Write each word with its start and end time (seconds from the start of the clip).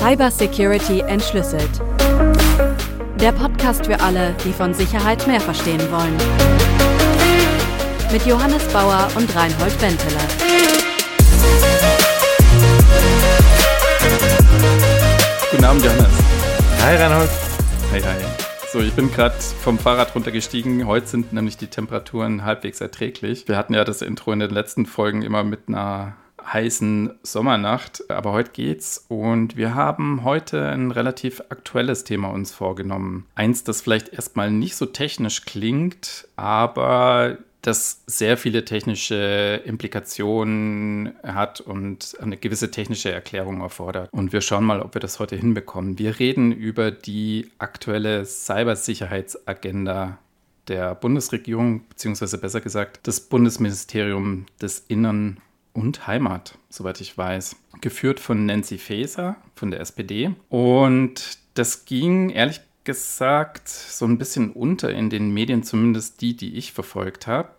Cybersecurity 0.00 1.00
entschlüsselt. 1.00 1.68
Der 3.20 3.32
Podcast 3.32 3.84
für 3.84 4.00
alle, 4.00 4.34
die 4.46 4.52
von 4.54 4.72
Sicherheit 4.72 5.26
mehr 5.26 5.42
verstehen 5.42 5.82
wollen. 5.90 6.16
Mit 8.10 8.24
Johannes 8.24 8.66
Bauer 8.68 9.08
und 9.14 9.36
Reinhold 9.36 9.78
Benteler. 9.78 10.22
Guten 15.50 15.64
Abend, 15.66 15.84
Johannes. 15.84 16.12
Hi, 16.82 16.96
Reinhold. 16.96 17.30
Hi, 17.92 18.00
hi. 18.00 18.24
So, 18.72 18.80
ich 18.80 18.94
bin 18.94 19.12
gerade 19.12 19.34
vom 19.34 19.78
Fahrrad 19.78 20.14
runtergestiegen. 20.14 20.86
Heute 20.86 21.08
sind 21.08 21.34
nämlich 21.34 21.58
die 21.58 21.66
Temperaturen 21.66 22.46
halbwegs 22.46 22.80
erträglich. 22.80 23.48
Wir 23.48 23.58
hatten 23.58 23.74
ja 23.74 23.84
das 23.84 24.00
Intro 24.00 24.32
in 24.32 24.38
den 24.38 24.50
letzten 24.50 24.86
Folgen 24.86 25.20
immer 25.20 25.44
mit 25.44 25.68
einer 25.68 26.14
heißen 26.46 27.12
Sommernacht, 27.22 28.10
aber 28.10 28.32
heute 28.32 28.50
geht's 28.52 29.04
und 29.08 29.56
wir 29.56 29.74
haben 29.74 30.24
heute 30.24 30.68
ein 30.68 30.90
relativ 30.90 31.40
aktuelles 31.48 32.04
Thema 32.04 32.28
uns 32.28 32.52
vorgenommen. 32.52 33.26
Eins, 33.34 33.64
das 33.64 33.80
vielleicht 33.80 34.08
erstmal 34.08 34.50
nicht 34.50 34.76
so 34.76 34.86
technisch 34.86 35.44
klingt, 35.44 36.28
aber 36.36 37.38
das 37.62 38.02
sehr 38.06 38.36
viele 38.36 38.64
technische 38.64 39.60
Implikationen 39.64 41.12
hat 41.22 41.60
und 41.60 42.16
eine 42.20 42.36
gewisse 42.36 42.70
technische 42.70 43.12
Erklärung 43.12 43.60
erfordert. 43.60 44.08
Und 44.12 44.32
wir 44.32 44.40
schauen 44.40 44.64
mal, 44.64 44.80
ob 44.80 44.94
wir 44.94 45.00
das 45.00 45.18
heute 45.18 45.36
hinbekommen. 45.36 45.98
Wir 45.98 46.18
reden 46.18 46.52
über 46.52 46.90
die 46.90 47.50
aktuelle 47.58 48.24
Cybersicherheitsagenda 48.24 50.18
der 50.68 50.94
Bundesregierung, 50.94 51.86
beziehungsweise 51.88 52.38
besser 52.38 52.60
gesagt 52.60 53.06
des 53.06 53.20
Bundesministerium 53.20 54.46
des 54.60 54.84
Innern 54.88 55.38
und 55.72 56.06
Heimat, 56.06 56.58
soweit 56.68 57.00
ich 57.00 57.16
weiß. 57.16 57.56
Geführt 57.80 58.20
von 58.20 58.46
Nancy 58.46 58.78
Faeser 58.78 59.36
von 59.54 59.70
der 59.70 59.80
SPD. 59.80 60.34
Und 60.48 61.38
das 61.54 61.84
ging 61.84 62.30
ehrlich 62.30 62.60
gesagt 62.84 63.68
so 63.68 64.06
ein 64.06 64.18
bisschen 64.18 64.52
unter 64.52 64.90
in 64.90 65.10
den 65.10 65.32
Medien, 65.32 65.62
zumindest 65.62 66.20
die, 66.20 66.36
die 66.36 66.56
ich 66.56 66.72
verfolgt 66.72 67.26
habe. 67.26 67.50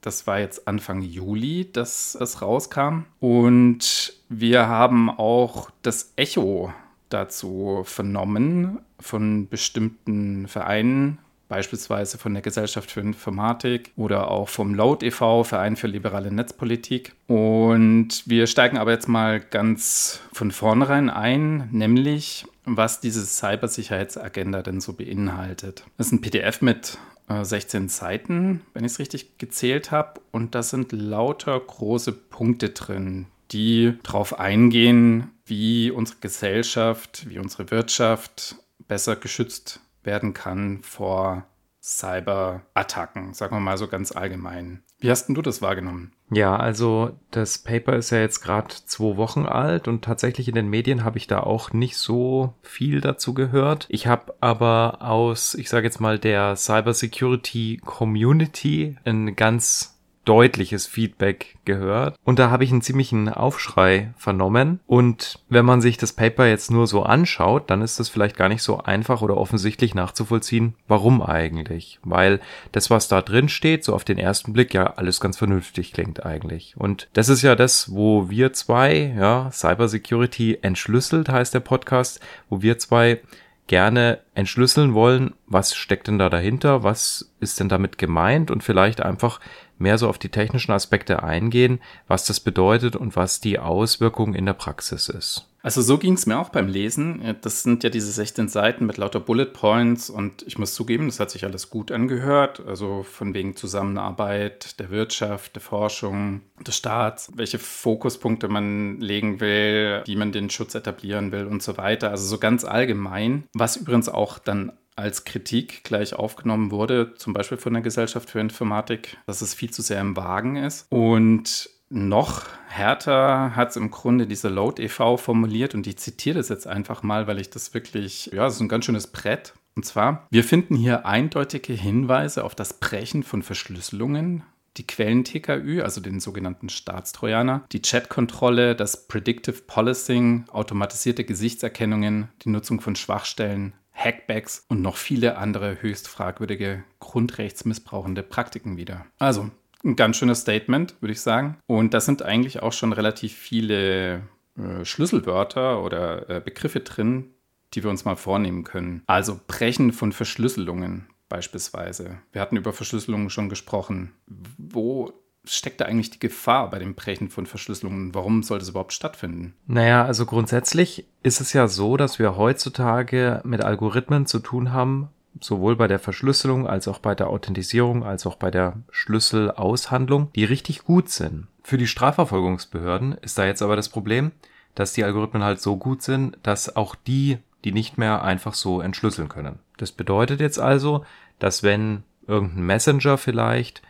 Das 0.00 0.26
war 0.26 0.40
jetzt 0.40 0.66
Anfang 0.66 1.02
Juli, 1.02 1.70
dass 1.72 2.16
das 2.18 2.42
rauskam. 2.42 3.04
Und 3.20 4.14
wir 4.28 4.66
haben 4.66 5.10
auch 5.10 5.70
das 5.82 6.12
Echo 6.16 6.72
dazu 7.08 7.82
vernommen 7.84 8.80
von 8.98 9.48
bestimmten 9.48 10.48
Vereinen, 10.48 11.18
beispielsweise 11.52 12.16
von 12.16 12.32
der 12.32 12.40
Gesellschaft 12.40 12.90
für 12.90 13.00
Informatik 13.00 13.92
oder 13.94 14.30
auch 14.30 14.48
vom 14.48 14.74
Load 14.74 15.06
e.V., 15.06 15.44
Verein 15.44 15.76
für 15.76 15.86
liberale 15.86 16.32
Netzpolitik. 16.32 17.12
Und 17.26 18.22
wir 18.24 18.46
steigen 18.46 18.78
aber 18.78 18.92
jetzt 18.92 19.06
mal 19.06 19.38
ganz 19.38 20.20
von 20.32 20.50
vornherein 20.50 21.10
ein, 21.10 21.68
nämlich 21.70 22.46
was 22.64 23.00
diese 23.00 23.26
Cybersicherheitsagenda 23.26 24.62
denn 24.62 24.80
so 24.80 24.94
beinhaltet. 24.94 25.84
Das 25.98 26.06
ist 26.06 26.14
ein 26.14 26.22
PDF 26.22 26.62
mit 26.62 26.96
16 27.28 27.84
äh, 27.84 27.88
Seiten, 27.90 28.62
wenn 28.72 28.86
ich 28.86 28.92
es 28.92 28.98
richtig 28.98 29.36
gezählt 29.36 29.90
habe. 29.90 30.22
Und 30.30 30.54
da 30.54 30.62
sind 30.62 30.90
lauter 30.92 31.60
große 31.60 32.12
Punkte 32.12 32.70
drin, 32.70 33.26
die 33.50 33.92
darauf 34.04 34.40
eingehen, 34.40 35.32
wie 35.44 35.90
unsere 35.90 36.18
Gesellschaft, 36.20 37.28
wie 37.28 37.38
unsere 37.38 37.70
Wirtschaft 37.70 38.56
besser 38.88 39.16
geschützt 39.16 39.82
werden 40.04 40.34
kann 40.34 40.82
vor 40.82 41.46
Cyberattacken, 41.82 43.34
sagen 43.34 43.56
wir 43.56 43.60
mal 43.60 43.76
so 43.76 43.88
ganz 43.88 44.12
allgemein. 44.12 44.82
Wie 45.00 45.10
hast 45.10 45.26
denn 45.26 45.34
du 45.34 45.42
das 45.42 45.60
wahrgenommen? 45.62 46.12
Ja, 46.30 46.54
also 46.56 47.10
das 47.32 47.58
Paper 47.58 47.96
ist 47.96 48.10
ja 48.10 48.20
jetzt 48.20 48.40
gerade 48.40 48.68
zwei 48.86 49.16
Wochen 49.16 49.46
alt 49.46 49.88
und 49.88 50.04
tatsächlich 50.04 50.46
in 50.46 50.54
den 50.54 50.70
Medien 50.70 51.02
habe 51.02 51.18
ich 51.18 51.26
da 51.26 51.40
auch 51.40 51.72
nicht 51.72 51.96
so 51.96 52.54
viel 52.62 53.00
dazu 53.00 53.34
gehört. 53.34 53.86
Ich 53.88 54.06
habe 54.06 54.34
aber 54.40 55.02
aus, 55.02 55.54
ich 55.54 55.68
sage 55.68 55.86
jetzt 55.86 56.00
mal, 56.00 56.20
der 56.20 56.54
Cybersecurity 56.54 57.80
Community 57.84 58.96
ein 59.04 59.34
ganz 59.34 59.91
deutliches 60.24 60.86
Feedback 60.86 61.56
gehört. 61.64 62.16
Und 62.24 62.38
da 62.38 62.50
habe 62.50 62.64
ich 62.64 62.70
einen 62.70 62.82
ziemlichen 62.82 63.28
Aufschrei 63.28 64.12
vernommen. 64.16 64.80
Und 64.86 65.40
wenn 65.48 65.64
man 65.64 65.80
sich 65.80 65.96
das 65.96 66.12
Paper 66.12 66.46
jetzt 66.46 66.70
nur 66.70 66.86
so 66.86 67.02
anschaut, 67.02 67.70
dann 67.70 67.82
ist 67.82 67.98
das 67.98 68.08
vielleicht 68.08 68.36
gar 68.36 68.48
nicht 68.48 68.62
so 68.62 68.78
einfach 68.78 69.22
oder 69.22 69.36
offensichtlich 69.36 69.94
nachzuvollziehen, 69.94 70.74
warum 70.86 71.22
eigentlich. 71.22 71.98
Weil 72.04 72.40
das, 72.70 72.90
was 72.90 73.08
da 73.08 73.22
drin 73.22 73.48
steht, 73.48 73.84
so 73.84 73.94
auf 73.94 74.04
den 74.04 74.18
ersten 74.18 74.52
Blick 74.52 74.74
ja 74.74 74.94
alles 74.94 75.20
ganz 75.20 75.36
vernünftig 75.36 75.92
klingt 75.92 76.24
eigentlich. 76.24 76.74
Und 76.76 77.08
das 77.12 77.28
ist 77.28 77.42
ja 77.42 77.56
das, 77.56 77.92
wo 77.92 78.30
wir 78.30 78.52
zwei, 78.52 79.14
ja, 79.18 79.50
Cybersecurity 79.50 80.58
entschlüsselt 80.62 81.28
heißt 81.28 81.54
der 81.54 81.60
Podcast, 81.60 82.20
wo 82.48 82.62
wir 82.62 82.78
zwei 82.78 83.20
gerne 83.66 84.18
entschlüsseln 84.34 84.92
wollen, 84.92 85.34
was 85.46 85.74
steckt 85.74 86.08
denn 86.08 86.18
da 86.18 86.28
dahinter, 86.28 86.82
was 86.82 87.32
ist 87.40 87.60
denn 87.60 87.68
damit 87.68 87.96
gemeint 87.96 88.50
und 88.50 88.62
vielleicht 88.62 89.00
einfach 89.00 89.40
mehr 89.82 89.98
so 89.98 90.08
auf 90.08 90.18
die 90.18 90.30
technischen 90.30 90.72
Aspekte 90.72 91.22
eingehen, 91.22 91.80
was 92.08 92.24
das 92.24 92.40
bedeutet 92.40 92.96
und 92.96 93.16
was 93.16 93.40
die 93.40 93.58
Auswirkung 93.58 94.34
in 94.34 94.46
der 94.46 94.54
Praxis 94.54 95.08
ist. 95.08 95.48
Also 95.62 95.80
so 95.80 95.96
ging 95.96 96.14
es 96.14 96.26
mir 96.26 96.40
auch 96.40 96.48
beim 96.48 96.66
Lesen. 96.66 97.36
Das 97.40 97.62
sind 97.62 97.84
ja 97.84 97.90
diese 97.90 98.10
16 98.10 98.48
Seiten 98.48 98.84
mit 98.84 98.96
lauter 98.96 99.20
Bullet 99.20 99.46
Points 99.46 100.10
und 100.10 100.42
ich 100.42 100.58
muss 100.58 100.74
zugeben, 100.74 101.06
das 101.06 101.20
hat 101.20 101.30
sich 101.30 101.44
alles 101.44 101.70
gut 101.70 101.92
angehört. 101.92 102.60
Also 102.66 103.04
von 103.04 103.32
wegen 103.32 103.54
Zusammenarbeit 103.54 104.80
der 104.80 104.90
Wirtschaft, 104.90 105.54
der 105.54 105.62
Forschung, 105.62 106.40
des 106.66 106.76
Staats, 106.76 107.30
welche 107.34 107.58
Fokuspunkte 107.58 108.48
man 108.48 109.00
legen 109.00 109.40
will, 109.40 110.02
wie 110.04 110.16
man 110.16 110.32
den 110.32 110.50
Schutz 110.50 110.74
etablieren 110.74 111.32
will 111.32 111.46
und 111.46 111.62
so 111.62 111.76
weiter. 111.76 112.10
Also 112.10 112.26
so 112.26 112.38
ganz 112.38 112.64
allgemein, 112.64 113.44
was 113.52 113.76
übrigens 113.76 114.08
auch 114.08 114.38
dann 114.38 114.72
als 114.96 115.24
Kritik 115.24 115.84
gleich 115.84 116.14
aufgenommen 116.14 116.70
wurde, 116.70 117.14
zum 117.14 117.32
Beispiel 117.32 117.58
von 117.58 117.72
der 117.72 117.82
Gesellschaft 117.82 118.30
für 118.30 118.40
Informatik, 118.40 119.16
dass 119.26 119.40
es 119.40 119.54
viel 119.54 119.70
zu 119.70 119.82
sehr 119.82 120.00
im 120.00 120.16
Wagen 120.16 120.56
ist. 120.56 120.86
Und 120.90 121.70
noch 121.88 122.44
härter 122.68 123.54
hat 123.54 123.70
es 123.70 123.76
im 123.76 123.90
Grunde 123.90 124.26
diese 124.26 124.48
Load 124.48 124.82
e.V. 124.82 125.18
formuliert 125.18 125.74
und 125.74 125.86
ich 125.86 125.98
zitiere 125.98 126.38
das 126.38 126.48
jetzt 126.48 126.66
einfach 126.66 127.02
mal, 127.02 127.26
weil 127.26 127.38
ich 127.38 127.50
das 127.50 127.74
wirklich, 127.74 128.30
ja, 128.32 128.44
das 128.44 128.54
ist 128.54 128.60
ein 128.60 128.68
ganz 128.68 128.86
schönes 128.86 129.08
Brett. 129.08 129.52
Und 129.74 129.84
zwar, 129.84 130.26
wir 130.30 130.44
finden 130.44 130.74
hier 130.74 131.06
eindeutige 131.06 131.72
Hinweise 131.72 132.44
auf 132.44 132.54
das 132.54 132.74
Brechen 132.74 133.22
von 133.22 133.42
Verschlüsselungen, 133.42 134.42
die 134.76 134.86
Quellen-TKÜ, 134.86 135.82
also 135.82 136.00
den 136.00 136.20
sogenannten 136.20 136.68
Staatstrojaner, 136.68 137.64
die 137.72 137.82
Chatkontrolle, 137.82 138.74
das 138.74 139.06
Predictive 139.06 139.62
Policing, 139.66 140.46
automatisierte 140.50 141.24
Gesichtserkennungen, 141.24 142.28
die 142.42 142.48
Nutzung 142.48 142.80
von 142.80 142.96
Schwachstellen, 142.96 143.74
Hackbacks 144.02 144.64
und 144.68 144.82
noch 144.82 144.96
viele 144.96 145.36
andere 145.36 145.80
höchst 145.80 146.08
fragwürdige 146.08 146.84
grundrechtsmissbrauchende 147.00 148.22
Praktiken 148.22 148.76
wieder. 148.76 149.06
Also 149.18 149.50
ein 149.84 149.96
ganz 149.96 150.16
schönes 150.16 150.40
Statement, 150.40 150.96
würde 151.00 151.12
ich 151.12 151.20
sagen. 151.20 151.58
Und 151.66 151.94
da 151.94 152.00
sind 152.00 152.22
eigentlich 152.22 152.62
auch 152.62 152.72
schon 152.72 152.92
relativ 152.92 153.34
viele 153.34 154.22
äh, 154.56 154.84
Schlüsselwörter 154.84 155.82
oder 155.82 156.28
äh, 156.28 156.40
Begriffe 156.40 156.80
drin, 156.80 157.30
die 157.74 157.82
wir 157.82 157.90
uns 157.90 158.04
mal 158.04 158.16
vornehmen 158.16 158.64
können. 158.64 159.02
Also 159.06 159.40
Brechen 159.46 159.92
von 159.92 160.12
Verschlüsselungen 160.12 161.08
beispielsweise. 161.28 162.18
Wir 162.32 162.42
hatten 162.42 162.56
über 162.56 162.72
Verschlüsselungen 162.72 163.30
schon 163.30 163.48
gesprochen. 163.48 164.12
Wo 164.26 165.12
steckt 165.44 165.80
da 165.80 165.86
eigentlich 165.86 166.10
die 166.10 166.20
Gefahr 166.20 166.70
bei 166.70 166.78
dem 166.78 166.94
Brechen 166.94 167.28
von 167.28 167.46
Verschlüsselungen? 167.46 168.14
Warum 168.14 168.42
sollte 168.42 168.62
es 168.62 168.68
überhaupt 168.68 168.92
stattfinden? 168.92 169.54
Naja, 169.66 170.04
also 170.04 170.26
grundsätzlich 170.26 171.06
ist 171.22 171.40
es 171.40 171.52
ja 171.52 171.68
so, 171.68 171.96
dass 171.96 172.18
wir 172.18 172.36
heutzutage 172.36 173.40
mit 173.44 173.60
Algorithmen 173.62 174.26
zu 174.26 174.38
tun 174.38 174.72
haben, 174.72 175.08
sowohl 175.40 175.76
bei 175.76 175.88
der 175.88 175.98
Verschlüsselung 175.98 176.66
als 176.66 176.88
auch 176.88 176.98
bei 176.98 177.14
der 177.14 177.28
Authentisierung 177.28 178.04
als 178.04 178.26
auch 178.26 178.36
bei 178.36 178.50
der 178.50 178.74
Schlüsselaushandlung, 178.90 180.30
die 180.34 180.44
richtig 180.44 180.84
gut 180.84 181.08
sind. 181.08 181.46
Für 181.62 181.78
die 181.78 181.86
Strafverfolgungsbehörden 181.86 183.12
ist 183.22 183.38
da 183.38 183.46
jetzt 183.46 183.62
aber 183.62 183.76
das 183.76 183.88
Problem, 183.88 184.32
dass 184.74 184.92
die 184.92 185.04
Algorithmen 185.04 185.42
halt 185.42 185.60
so 185.60 185.76
gut 185.76 186.02
sind, 186.02 186.38
dass 186.42 186.76
auch 186.76 186.94
die 186.94 187.38
die 187.64 187.72
nicht 187.72 187.98
mehr 187.98 188.22
einfach 188.22 188.54
so 188.54 188.80
entschlüsseln 188.80 189.28
können. 189.28 189.58
Das 189.76 189.92
bedeutet 189.92 190.40
jetzt 190.40 190.58
also, 190.58 191.04
dass 191.38 191.62
wenn 191.62 192.02
irgendein 192.26 192.66
Messenger 192.66 193.18
vielleicht 193.18 193.82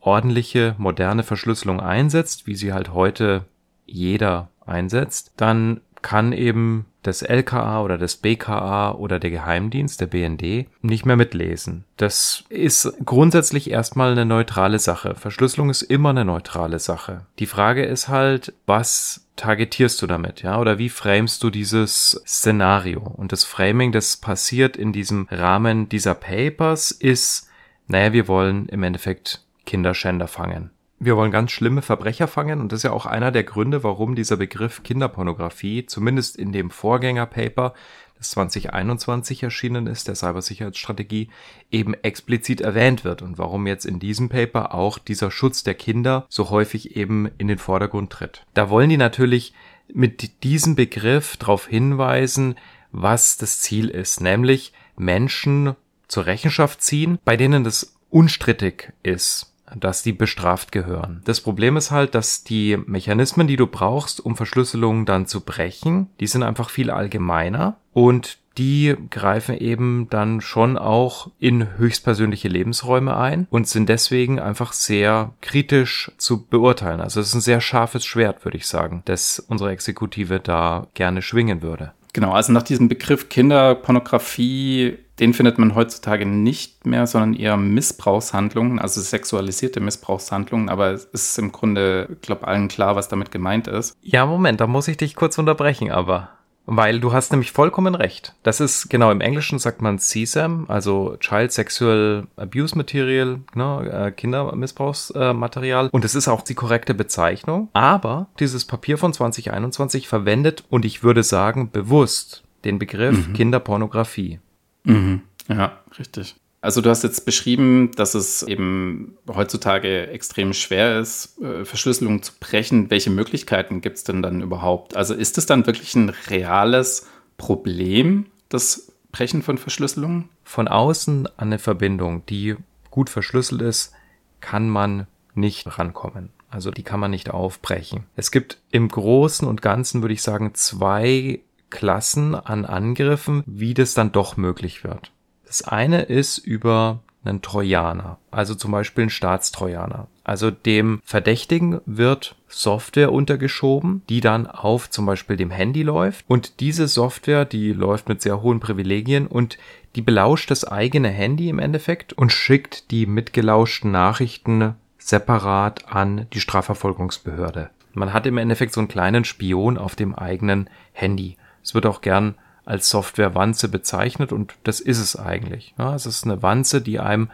ordentliche, 0.00 0.74
moderne 0.78 1.22
Verschlüsselung 1.22 1.80
einsetzt, 1.80 2.46
wie 2.46 2.54
sie 2.54 2.72
halt 2.72 2.92
heute 2.92 3.44
jeder 3.86 4.48
einsetzt, 4.64 5.32
dann 5.36 5.80
kann 6.02 6.32
eben 6.32 6.86
das 7.02 7.22
LKA 7.22 7.82
oder 7.82 7.96
das 7.96 8.16
BKA 8.16 8.92
oder 8.92 9.18
der 9.18 9.30
Geheimdienst, 9.30 10.00
der 10.00 10.06
BND, 10.06 10.66
nicht 10.82 11.06
mehr 11.06 11.16
mitlesen. 11.16 11.84
Das 11.96 12.44
ist 12.50 12.92
grundsätzlich 13.04 13.70
erstmal 13.70 14.12
eine 14.12 14.26
neutrale 14.26 14.78
Sache. 14.78 15.14
Verschlüsselung 15.14 15.70
ist 15.70 15.82
immer 15.82 16.10
eine 16.10 16.24
neutrale 16.24 16.78
Sache. 16.78 17.26
Die 17.38 17.46
Frage 17.46 17.84
ist 17.84 18.08
halt, 18.08 18.52
was 18.66 19.26
targetierst 19.36 20.00
du 20.02 20.06
damit, 20.06 20.42
ja? 20.42 20.58
Oder 20.58 20.78
wie 20.78 20.90
framest 20.90 21.42
du 21.42 21.48
dieses 21.48 22.22
Szenario? 22.26 23.00
Und 23.00 23.32
das 23.32 23.44
Framing, 23.44 23.92
das 23.92 24.18
passiert 24.18 24.76
in 24.76 24.92
diesem 24.92 25.26
Rahmen 25.30 25.88
dieser 25.88 26.14
Papers, 26.14 26.90
ist, 26.90 27.48
naja, 27.86 28.12
wir 28.12 28.28
wollen 28.28 28.66
im 28.68 28.82
Endeffekt 28.82 29.42
Kinderschänder 29.70 30.26
fangen. 30.26 30.70
wir 30.98 31.16
wollen 31.16 31.30
ganz 31.30 31.52
schlimme 31.52 31.80
Verbrecher 31.80 32.26
fangen 32.26 32.60
und 32.60 32.72
das 32.72 32.80
ist 32.80 32.82
ja 32.82 32.90
auch 32.90 33.06
einer 33.06 33.30
der 33.30 33.44
Gründe, 33.44 33.84
warum 33.84 34.16
dieser 34.16 34.36
Begriff 34.36 34.82
Kinderpornografie 34.82 35.86
zumindest 35.86 36.34
in 36.36 36.50
dem 36.50 36.70
Vorgängerpaper, 36.70 37.74
das 38.18 38.30
2021 38.30 39.44
erschienen 39.44 39.86
ist, 39.86 40.08
der 40.08 40.16
Cybersicherheitsstrategie, 40.16 41.30
eben 41.70 41.94
explizit 41.94 42.60
erwähnt 42.60 43.04
wird 43.04 43.22
und 43.22 43.38
warum 43.38 43.68
jetzt 43.68 43.86
in 43.86 44.00
diesem 44.00 44.28
Paper 44.28 44.74
auch 44.74 44.98
dieser 44.98 45.30
Schutz 45.30 45.62
der 45.62 45.74
Kinder 45.74 46.26
so 46.28 46.50
häufig 46.50 46.96
eben 46.96 47.30
in 47.38 47.46
den 47.46 47.58
Vordergrund 47.58 48.10
tritt. 48.10 48.44
Da 48.54 48.70
wollen 48.70 48.90
die 48.90 48.96
natürlich 48.96 49.54
mit 49.94 50.42
diesem 50.42 50.74
Begriff 50.74 51.36
darauf 51.36 51.68
hinweisen, 51.68 52.56
was 52.90 53.36
das 53.36 53.60
Ziel 53.60 53.88
ist, 53.88 54.20
nämlich 54.20 54.72
Menschen 54.96 55.76
zur 56.08 56.26
Rechenschaft 56.26 56.82
ziehen, 56.82 57.20
bei 57.24 57.36
denen 57.36 57.62
das 57.62 57.94
unstrittig 58.10 58.92
ist, 59.02 59.49
dass 59.76 60.02
die 60.02 60.12
bestraft 60.12 60.72
gehören. 60.72 61.22
Das 61.24 61.40
Problem 61.40 61.76
ist 61.76 61.90
halt, 61.90 62.14
dass 62.14 62.44
die 62.44 62.78
Mechanismen, 62.86 63.46
die 63.46 63.56
du 63.56 63.66
brauchst, 63.66 64.24
um 64.24 64.36
Verschlüsselungen 64.36 65.06
dann 65.06 65.26
zu 65.26 65.40
brechen, 65.40 66.08
die 66.20 66.26
sind 66.26 66.42
einfach 66.42 66.70
viel 66.70 66.90
allgemeiner 66.90 67.76
und 67.92 68.38
die 68.58 68.96
greifen 69.10 69.56
eben 69.56 70.08
dann 70.10 70.40
schon 70.40 70.76
auch 70.76 71.30
in 71.38 71.78
höchstpersönliche 71.78 72.48
Lebensräume 72.48 73.16
ein 73.16 73.46
und 73.48 73.68
sind 73.68 73.88
deswegen 73.88 74.38
einfach 74.38 74.72
sehr 74.72 75.32
kritisch 75.40 76.12
zu 76.18 76.44
beurteilen. 76.44 77.00
Also 77.00 77.20
es 77.20 77.28
ist 77.28 77.34
ein 77.34 77.40
sehr 77.40 77.60
scharfes 77.60 78.04
Schwert, 78.04 78.44
würde 78.44 78.58
ich 78.58 78.66
sagen, 78.66 79.02
das 79.04 79.38
unsere 79.38 79.70
Exekutive 79.70 80.40
da 80.40 80.88
gerne 80.94 81.22
schwingen 81.22 81.62
würde. 81.62 81.92
Genau, 82.12 82.32
also 82.32 82.52
nach 82.52 82.64
diesem 82.64 82.88
Begriff 82.88 83.28
Kinderpornografie 83.28 84.98
den 85.20 85.34
findet 85.34 85.58
man 85.58 85.74
heutzutage 85.74 86.26
nicht 86.26 86.86
mehr, 86.86 87.06
sondern 87.06 87.34
eher 87.34 87.56
Missbrauchshandlungen, 87.56 88.78
also 88.78 89.00
sexualisierte 89.00 89.80
Missbrauchshandlungen. 89.80 90.68
Aber 90.68 90.92
es 90.92 91.04
ist 91.04 91.38
im 91.38 91.52
Grunde, 91.52 92.08
ich 92.10 92.22
glaube, 92.22 92.48
allen 92.48 92.68
klar, 92.68 92.96
was 92.96 93.08
damit 93.08 93.30
gemeint 93.30 93.68
ist. 93.68 93.96
Ja, 94.02 94.26
Moment, 94.26 94.60
da 94.60 94.66
muss 94.66 94.88
ich 94.88 94.96
dich 94.96 95.14
kurz 95.14 95.38
unterbrechen, 95.38 95.90
aber. 95.90 96.30
Weil 96.66 97.00
du 97.00 97.12
hast 97.12 97.32
nämlich 97.32 97.52
vollkommen 97.52 97.94
recht. 97.94 98.34
Das 98.42 98.60
ist, 98.60 98.88
genau, 98.88 99.10
im 99.10 99.20
Englischen 99.20 99.58
sagt 99.58 99.82
man 99.82 99.98
CSAM, 99.98 100.66
also 100.68 101.16
Child 101.18 101.50
Sexual 101.52 102.26
Abuse 102.36 102.76
Material, 102.76 103.40
ne, 103.54 104.06
äh, 104.06 104.10
Kindermissbrauchsmaterial. 104.12 105.88
und 105.90 106.04
es 106.04 106.14
ist 106.14 106.28
auch 106.28 106.42
die 106.42 106.54
korrekte 106.54 106.94
Bezeichnung. 106.94 107.68
Aber 107.72 108.28
dieses 108.38 108.66
Papier 108.66 108.98
von 108.98 109.12
2021 109.12 110.06
verwendet, 110.06 110.64
und 110.70 110.84
ich 110.84 111.02
würde 111.02 111.24
sagen, 111.24 111.70
bewusst 111.70 112.44
den 112.64 112.78
Begriff 112.78 113.28
mhm. 113.28 113.32
Kinderpornografie. 113.32 114.38
Mhm. 114.84 115.22
Ja, 115.48 115.80
richtig. 115.98 116.36
Also 116.62 116.82
du 116.82 116.90
hast 116.90 117.02
jetzt 117.02 117.24
beschrieben, 117.24 117.90
dass 117.96 118.14
es 118.14 118.42
eben 118.42 119.16
heutzutage 119.26 120.08
extrem 120.08 120.52
schwer 120.52 121.00
ist, 121.00 121.40
äh, 121.40 121.64
Verschlüsselung 121.64 122.22
zu 122.22 122.32
brechen. 122.38 122.90
Welche 122.90 123.08
Möglichkeiten 123.10 123.80
gibt 123.80 123.96
es 123.96 124.04
denn 124.04 124.20
dann 124.20 124.42
überhaupt? 124.42 124.94
Also 124.94 125.14
ist 125.14 125.38
es 125.38 125.46
dann 125.46 125.66
wirklich 125.66 125.94
ein 125.94 126.10
reales 126.28 127.06
Problem, 127.38 128.26
das 128.50 128.92
Brechen 129.10 129.42
von 129.42 129.56
Verschlüsselungen? 129.56 130.28
Von 130.44 130.68
außen 130.68 131.26
an 131.26 131.32
eine 131.38 131.58
Verbindung, 131.58 132.26
die 132.26 132.56
gut 132.90 133.08
verschlüsselt 133.08 133.62
ist, 133.62 133.94
kann 134.40 134.68
man 134.68 135.06
nicht 135.34 135.78
rankommen. 135.78 136.30
Also 136.50 136.70
die 136.70 136.82
kann 136.82 137.00
man 137.00 137.12
nicht 137.12 137.30
aufbrechen. 137.30 138.04
Es 138.16 138.30
gibt 138.30 138.58
im 138.70 138.88
Großen 138.88 139.46
und 139.48 139.62
Ganzen, 139.62 140.02
würde 140.02 140.14
ich 140.14 140.22
sagen, 140.22 140.52
zwei 140.54 141.40
Klassen 141.70 142.34
an 142.34 142.64
Angriffen, 142.64 143.42
wie 143.46 143.74
das 143.74 143.94
dann 143.94 144.12
doch 144.12 144.36
möglich 144.36 144.84
wird. 144.84 145.12
Das 145.46 145.62
eine 145.62 146.02
ist 146.02 146.38
über 146.38 147.00
einen 147.24 147.42
Trojaner, 147.42 148.18
also 148.30 148.54
zum 148.54 148.72
Beispiel 148.72 149.04
ein 149.04 149.10
Staatstrojaner. 149.10 150.06
Also 150.24 150.50
dem 150.50 151.00
Verdächtigen 151.04 151.80
wird 151.86 152.36
Software 152.48 153.12
untergeschoben, 153.12 154.02
die 154.08 154.20
dann 154.20 154.46
auf 154.46 154.88
zum 154.90 155.06
Beispiel 155.06 155.36
dem 155.36 155.50
Handy 155.50 155.82
läuft. 155.82 156.24
Und 156.28 156.60
diese 156.60 156.88
Software, 156.88 157.44
die 157.44 157.72
läuft 157.72 158.08
mit 158.08 158.22
sehr 158.22 158.42
hohen 158.42 158.60
Privilegien 158.60 159.26
und 159.26 159.58
die 159.96 160.02
belauscht 160.02 160.50
das 160.50 160.64
eigene 160.64 161.08
Handy 161.08 161.48
im 161.48 161.58
Endeffekt 161.58 162.12
und 162.12 162.32
schickt 162.32 162.90
die 162.90 163.06
mitgelauschten 163.06 163.90
Nachrichten 163.90 164.74
separat 164.98 165.92
an 165.92 166.26
die 166.32 166.40
Strafverfolgungsbehörde. 166.40 167.70
Man 167.92 168.12
hat 168.12 168.26
im 168.26 168.38
Endeffekt 168.38 168.72
so 168.72 168.80
einen 168.80 168.88
kleinen 168.88 169.24
Spion 169.24 169.78
auf 169.78 169.96
dem 169.96 170.14
eigenen 170.14 170.70
Handy. 170.92 171.36
Es 171.62 171.74
wird 171.74 171.86
auch 171.86 172.00
gern 172.00 172.34
als 172.64 172.90
Software-Wanze 172.90 173.68
bezeichnet 173.68 174.32
und 174.32 174.54
das 174.64 174.80
ist 174.80 174.98
es 174.98 175.16
eigentlich. 175.16 175.74
Ja, 175.78 175.94
es 175.94 176.06
ist 176.06 176.24
eine 176.24 176.42
Wanze, 176.42 176.80
die 176.80 177.00
einem 177.00 177.30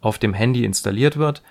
auf 0.00 0.18
dem 0.18 0.34
Handy 0.34 0.64
installiert 0.64 1.16
wird 1.16 1.42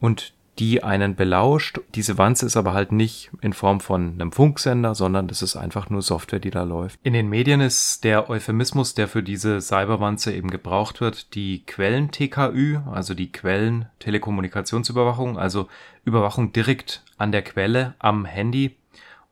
und 0.00 0.34
die 0.58 0.82
einen 0.84 1.16
belauscht. 1.16 1.80
Diese 1.94 2.18
Wanze 2.18 2.44
ist 2.46 2.56
aber 2.56 2.72
halt 2.74 2.92
nicht 2.92 3.32
in 3.40 3.52
Form 3.52 3.80
von 3.80 4.12
einem 4.12 4.30
Funksender, 4.30 4.94
sondern 4.94 5.26
das 5.26 5.42
ist 5.42 5.56
einfach 5.56 5.90
nur 5.90 6.02
Software, 6.02 6.38
die 6.38 6.50
da 6.50 6.62
läuft. 6.62 7.00
In 7.02 7.12
den 7.12 7.28
Medien 7.28 7.60
ist 7.60 8.04
der 8.04 8.30
Euphemismus, 8.30 8.94
der 8.94 9.08
für 9.08 9.24
diese 9.24 9.60
Cyberwanze 9.60 10.32
eben 10.32 10.50
gebraucht 10.50 11.00
wird, 11.00 11.34
die 11.34 11.66
Quellen-TKÜ, 11.66 12.78
also 12.92 13.14
die 13.14 13.32
Quellen-Telekommunikationsüberwachung, 13.32 15.36
also 15.38 15.66
Überwachung 16.04 16.52
direkt 16.52 17.02
an 17.16 17.32
der 17.32 17.42
Quelle 17.42 17.94
am 17.98 18.24
Handy 18.24 18.76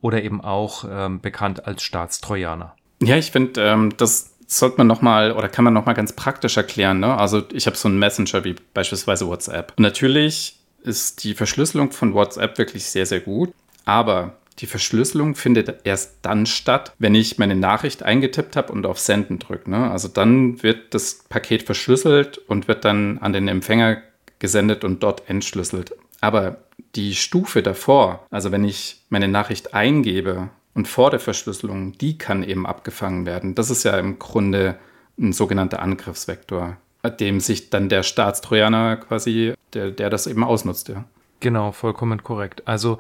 oder 0.03 0.23
eben 0.23 0.43
auch 0.43 0.85
ähm, 0.87 1.21
bekannt 1.21 1.67
als 1.67 1.83
Staatstrojaner. 1.83 2.77
Ja, 3.03 3.17
ich 3.17 3.31
finde, 3.31 3.63
ähm, 3.63 3.95
das 3.97 4.35
sollte 4.47 4.77
man 4.77 4.87
nochmal 4.87 5.33
oder 5.33 5.49
kann 5.49 5.65
man 5.65 5.73
nochmal 5.73 5.95
ganz 5.95 6.13
praktisch 6.13 6.59
erklären. 6.59 7.01
Ne? 7.01 7.17
Also 7.17 7.43
ich 7.53 7.67
habe 7.67 7.77
so 7.77 7.89
einen 7.89 7.99
Messenger 7.99 8.45
wie 8.45 8.57
beispielsweise 8.75 9.27
WhatsApp. 9.27 9.73
Und 9.77 9.83
natürlich 9.83 10.59
ist 10.83 11.25
die 11.25 11.35
Verschlüsselung 11.35 11.93
von 11.93 12.13
WhatsApp 12.13 12.59
wirklich 12.59 12.85
sehr, 12.85 13.07
sehr 13.07 13.21
gut, 13.21 13.55
aber 13.85 14.35
die 14.59 14.67
Verschlüsselung 14.67 15.35
findet 15.35 15.81
erst 15.85 16.17
dann 16.23 16.45
statt, 16.45 16.93
wenn 16.99 17.15
ich 17.15 17.39
meine 17.39 17.55
Nachricht 17.55 18.03
eingetippt 18.03 18.57
habe 18.57 18.73
und 18.73 18.85
auf 18.85 18.99
Senden 18.99 19.39
drücke. 19.39 19.71
Ne? 19.71 19.91
Also 19.91 20.09
dann 20.09 20.63
wird 20.63 20.95
das 20.95 21.25
Paket 21.29 21.63
verschlüsselt 21.63 22.39
und 22.39 22.69
wird 22.69 22.85
dann 22.85 23.19
an 23.19 23.33
den 23.33 23.49
Empfänger 23.49 24.03
gesendet 24.39 24.85
und 24.85 25.03
dort 25.03 25.29
entschlüsselt. 25.29 25.95
Aber 26.21 26.59
die 26.95 27.15
Stufe 27.15 27.63
davor, 27.63 28.27
also 28.31 28.53
wenn 28.53 28.65
ich 28.65 29.03
meine 29.09 29.29
Nachricht 29.29 29.75
eingebe 29.75 30.51
und 30.75 30.89
vor 30.89 31.11
der 31.11 31.21
Verschlüsselung, 31.21 31.93
die 31.99 32.19
kann 32.19 32.43
eben 32.43 32.67
abgefangen 32.67 33.27
werden. 33.27 33.55
Das 33.55 33.71
ist 33.71 33.85
ja 33.85 33.99
im 33.99 34.19
Grunde 34.19 34.79
ein 35.19 35.33
sogenannter 35.33 35.81
Angriffsvektor, 35.81 36.77
dem 37.21 37.41
sich 37.41 37.71
dann 37.71 37.89
der 37.89 38.03
Staatstrojaner 38.03 38.97
quasi, 38.97 39.55
der, 39.73 39.91
der 39.91 40.11
das 40.11 40.27
eben 40.27 40.45
ausnutzt, 40.45 40.89
ja. 40.89 41.05
Genau, 41.41 41.73
vollkommen 41.73 42.23
korrekt. 42.23 42.69
Also 42.69 42.99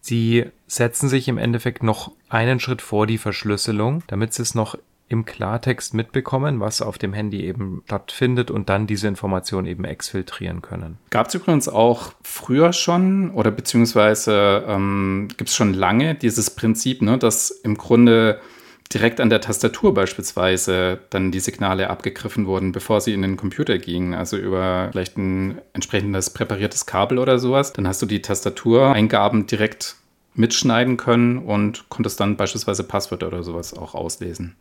sie 0.00 0.46
setzen 0.66 1.08
sich 1.08 1.28
im 1.28 1.36
Endeffekt 1.36 1.82
noch 1.82 2.12
einen 2.30 2.58
Schritt 2.58 2.80
vor 2.80 3.06
die 3.06 3.18
Verschlüsselung, 3.18 4.02
damit 4.06 4.32
sie 4.32 4.42
es 4.42 4.54
noch 4.54 4.78
im 5.08 5.24
Klartext 5.24 5.94
mitbekommen, 5.94 6.60
was 6.60 6.80
auf 6.80 6.98
dem 6.98 7.12
Handy 7.12 7.44
eben 7.44 7.82
stattfindet 7.86 8.50
und 8.50 8.68
dann 8.68 8.86
diese 8.86 9.06
Information 9.06 9.66
eben 9.66 9.84
exfiltrieren 9.84 10.62
können. 10.62 10.98
Gab 11.10 11.28
es 11.28 11.34
übrigens 11.34 11.68
auch 11.68 12.12
früher 12.22 12.72
schon 12.72 13.30
oder 13.30 13.50
beziehungsweise 13.50 14.64
ähm, 14.66 15.28
gibt 15.36 15.50
es 15.50 15.56
schon 15.56 15.74
lange 15.74 16.14
dieses 16.14 16.50
Prinzip, 16.50 17.02
ne, 17.02 17.18
dass 17.18 17.50
im 17.50 17.76
Grunde 17.76 18.40
direkt 18.92 19.20
an 19.20 19.30
der 19.30 19.40
Tastatur 19.40 19.92
beispielsweise 19.92 21.00
dann 21.10 21.32
die 21.32 21.40
Signale 21.40 21.90
abgegriffen 21.90 22.46
wurden, 22.46 22.72
bevor 22.72 23.00
sie 23.00 23.12
in 23.12 23.22
den 23.22 23.36
Computer 23.36 23.78
gingen, 23.78 24.14
also 24.14 24.36
über 24.36 24.88
vielleicht 24.92 25.16
ein 25.16 25.60
entsprechendes 25.72 26.30
präpariertes 26.30 26.86
Kabel 26.86 27.18
oder 27.18 27.38
sowas. 27.38 27.72
Dann 27.72 27.88
hast 27.88 28.02
du 28.02 28.06
die 28.06 28.22
Tastatureingaben 28.22 29.46
direkt 29.46 29.96
mitschneiden 30.34 30.96
können 30.96 31.38
und 31.38 31.88
konntest 31.88 32.20
dann 32.20 32.36
beispielsweise 32.36 32.84
Passwörter 32.84 33.28
oder 33.28 33.42
sowas 33.42 33.74
auch 33.74 33.94
auslesen. 33.94 34.56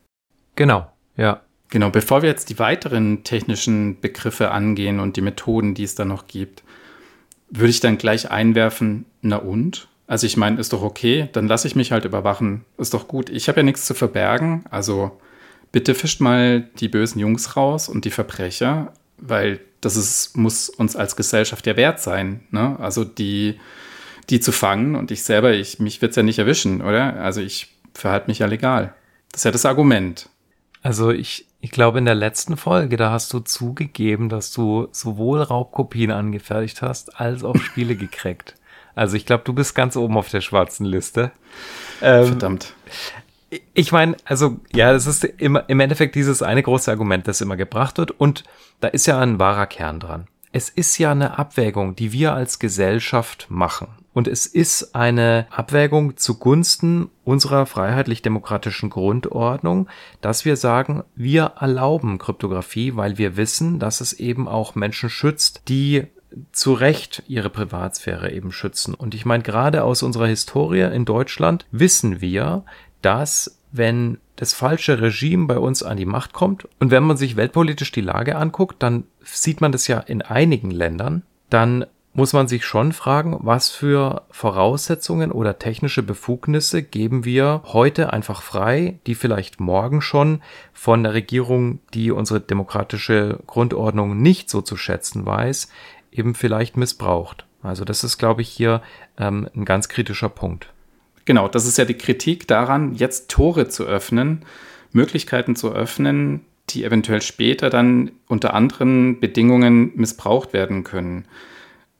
Genau, 0.55 0.87
ja. 1.15 1.41
Genau, 1.69 1.89
bevor 1.89 2.21
wir 2.21 2.29
jetzt 2.29 2.49
die 2.49 2.59
weiteren 2.59 3.23
technischen 3.23 3.99
Begriffe 3.99 4.51
angehen 4.51 4.99
und 4.99 5.17
die 5.17 5.21
Methoden, 5.21 5.73
die 5.73 5.83
es 5.83 5.95
da 5.95 6.05
noch 6.05 6.27
gibt, 6.27 6.63
würde 7.49 7.69
ich 7.69 7.79
dann 7.79 7.97
gleich 7.97 8.29
einwerfen, 8.29 9.05
na 9.21 9.37
und? 9.37 9.87
Also 10.05 10.27
ich 10.27 10.37
meine, 10.37 10.59
ist 10.59 10.73
doch 10.73 10.83
okay, 10.83 11.29
dann 11.31 11.47
lasse 11.47 11.67
ich 11.67 11.75
mich 11.75 11.91
halt 11.91 12.05
überwachen, 12.05 12.65
ist 12.77 12.93
doch 12.93 13.07
gut. 13.07 13.29
Ich 13.29 13.47
habe 13.47 13.61
ja 13.61 13.63
nichts 13.63 13.85
zu 13.85 13.95
verbergen, 13.95 14.65
also 14.69 15.19
bitte 15.71 15.95
fischt 15.95 16.21
mal 16.21 16.69
die 16.79 16.89
bösen 16.89 17.19
Jungs 17.19 17.55
raus 17.55 17.89
und 17.89 18.05
die 18.05 18.11
Verbrecher, 18.11 18.93
weil 19.17 19.59
das 19.81 19.95
ist, 19.95 20.37
muss 20.37 20.69
uns 20.69 20.95
als 20.95 21.15
Gesellschaft 21.15 21.65
ja 21.65 21.75
wert 21.75 21.99
sein, 21.99 22.41
ne? 22.51 22.77
Also 22.79 23.03
die, 23.03 23.59
die 24.29 24.39
zu 24.39 24.51
fangen 24.51 24.95
und 24.95 25.11
ich 25.11 25.23
selber, 25.23 25.53
ich, 25.53 25.79
mich 25.79 26.01
wird 26.01 26.11
es 26.11 26.15
ja 26.15 26.23
nicht 26.23 26.39
erwischen, 26.39 26.81
oder? 26.81 27.15
Also 27.15 27.41
ich 27.41 27.75
verhalte 27.93 28.27
mich 28.27 28.39
ja 28.39 28.45
legal. 28.45 28.93
Das 29.31 29.41
ist 29.41 29.45
ja 29.45 29.51
das 29.51 29.65
Argument. 29.65 30.29
Also 30.83 31.11
ich, 31.11 31.47
ich 31.61 31.71
glaube, 31.71 31.97
in 31.97 32.05
der 32.05 32.13
letzten 32.13 32.57
Folge, 32.57 32.97
da 32.97 33.09
hast 33.09 33.31
du 33.33 33.39
zugegeben, 33.39 34.27
dass 34.27 34.51
du 34.51 34.89
sowohl 34.91 35.41
Raubkopien 35.41 36.11
angefertigt 36.11 36.81
hast, 36.81 37.19
als 37.19 37.43
auch 37.43 37.55
Spiele 37.61 37.95
gekriegt. 37.95 38.55
Also 38.93 39.15
ich 39.15 39.25
glaube, 39.25 39.43
du 39.45 39.53
bist 39.53 39.73
ganz 39.73 39.95
oben 39.95 40.17
auf 40.17 40.29
der 40.29 40.41
schwarzen 40.41 40.85
Liste. 40.85 41.31
Ähm, 42.01 42.27
Verdammt. 42.27 42.73
Ich 43.73 43.91
meine, 43.91 44.17
also 44.25 44.59
ja, 44.73 44.91
das 44.91 45.07
ist 45.07 45.23
immer 45.23 45.67
im 45.69 45.79
Endeffekt 45.79 46.15
dieses 46.15 46.41
eine 46.41 46.61
große 46.61 46.91
Argument, 46.91 47.27
das 47.27 47.39
immer 47.39 47.55
gebracht 47.55 47.97
wird. 47.97 48.11
Und 48.11 48.43
da 48.81 48.89
ist 48.89 49.05
ja 49.05 49.19
ein 49.19 49.39
wahrer 49.39 49.67
Kern 49.67 49.99
dran. 49.99 50.27
Es 50.53 50.69
ist 50.69 50.97
ja 50.99 51.11
eine 51.11 51.39
Abwägung, 51.39 51.95
die 51.95 52.13
wir 52.13 52.33
als 52.33 52.59
Gesellschaft 52.59 53.47
machen. 53.49 53.87
Und 54.13 54.27
es 54.27 54.45
ist 54.45 54.93
eine 54.93 55.47
Abwägung 55.49 56.15
zugunsten 56.17 57.09
unserer 57.23 57.65
freiheitlich-demokratischen 57.65 58.91
Grundordnung, 58.91 59.89
dass 60.21 60.45
wir 60.45 60.55
sagen, 60.55 61.03
wir 61.15 61.53
erlauben 61.59 62.19
Kryptographie, 62.19 62.95
weil 62.95 63.17
wir 63.17 63.35
wissen, 63.35 63.79
dass 63.79 63.99
es 63.99 64.13
eben 64.13 64.47
auch 64.47 64.75
Menschen 64.75 65.09
schützt, 65.09 65.63
die 65.67 66.05
zu 66.51 66.73
Recht 66.73 67.23
ihre 67.27 67.49
Privatsphäre 67.49 68.31
eben 68.31 68.51
schützen. 68.51 68.93
Und 68.93 69.15
ich 69.15 69.25
meine, 69.25 69.43
gerade 69.43 69.83
aus 69.83 70.03
unserer 70.03 70.27
Historie 70.27 70.81
in 70.93 71.05
Deutschland 71.05 71.65
wissen 71.71 72.21
wir, 72.21 72.63
dass 73.01 73.59
wenn 73.71 74.19
das 74.35 74.53
falsche 74.53 75.01
Regime 75.01 75.47
bei 75.47 75.57
uns 75.57 75.83
an 75.83 75.97
die 75.97 76.05
Macht 76.05 76.33
kommt 76.33 76.67
und 76.79 76.91
wenn 76.91 77.03
man 77.03 77.17
sich 77.17 77.35
weltpolitisch 77.35 77.91
die 77.91 78.01
Lage 78.01 78.35
anguckt, 78.35 78.81
dann 78.81 79.05
sieht 79.23 79.61
man 79.61 79.71
das 79.71 79.87
ja 79.87 79.99
in 79.99 80.21
einigen 80.21 80.71
Ländern, 80.71 81.23
dann 81.49 81.85
muss 82.13 82.33
man 82.33 82.47
sich 82.47 82.63
schon 82.65 82.93
fragen, 82.93 83.37
was 83.41 83.71
für 83.71 84.23
Voraussetzungen 84.29 85.31
oder 85.31 85.57
technische 85.57 86.03
Befugnisse 86.03 86.83
geben 86.83 87.25
wir 87.25 87.63
heute 87.65 88.13
einfach 88.13 88.43
frei, 88.43 88.99
die 89.07 89.15
vielleicht 89.15 89.59
morgen 89.59 90.01
schon 90.01 90.41
von 90.73 91.03
der 91.03 91.13
Regierung, 91.13 91.79
die 91.93 92.11
unsere 92.11 92.39
demokratische 92.39 93.39
Grundordnung 93.47 94.21
nicht 94.21 94.49
so 94.49 94.61
zu 94.61 94.77
schätzen 94.77 95.25
weiß, 95.25 95.69
eben 96.11 96.35
vielleicht 96.35 96.77
missbraucht. 96.77 97.45
Also 97.63 97.83
das 97.83 98.03
ist, 98.03 98.17
glaube 98.17 98.41
ich, 98.41 98.49
hier 98.49 98.81
ähm, 99.17 99.49
ein 99.55 99.65
ganz 99.65 99.89
kritischer 99.89 100.29
Punkt. 100.29 100.72
Genau, 101.25 101.47
das 101.47 101.65
ist 101.65 101.77
ja 101.77 101.85
die 101.85 101.93
Kritik 101.93 102.47
daran, 102.47 102.95
jetzt 102.95 103.29
Tore 103.29 103.69
zu 103.69 103.85
öffnen, 103.85 104.43
Möglichkeiten 104.91 105.55
zu 105.55 105.73
öffnen, 105.73 106.41
die 106.69 106.83
eventuell 106.83 107.21
später 107.21 107.69
dann 107.69 108.11
unter 108.27 108.53
anderen 108.53 109.19
Bedingungen 109.19 109.91
missbraucht 109.95 110.53
werden 110.53 110.83
können. 110.83 111.25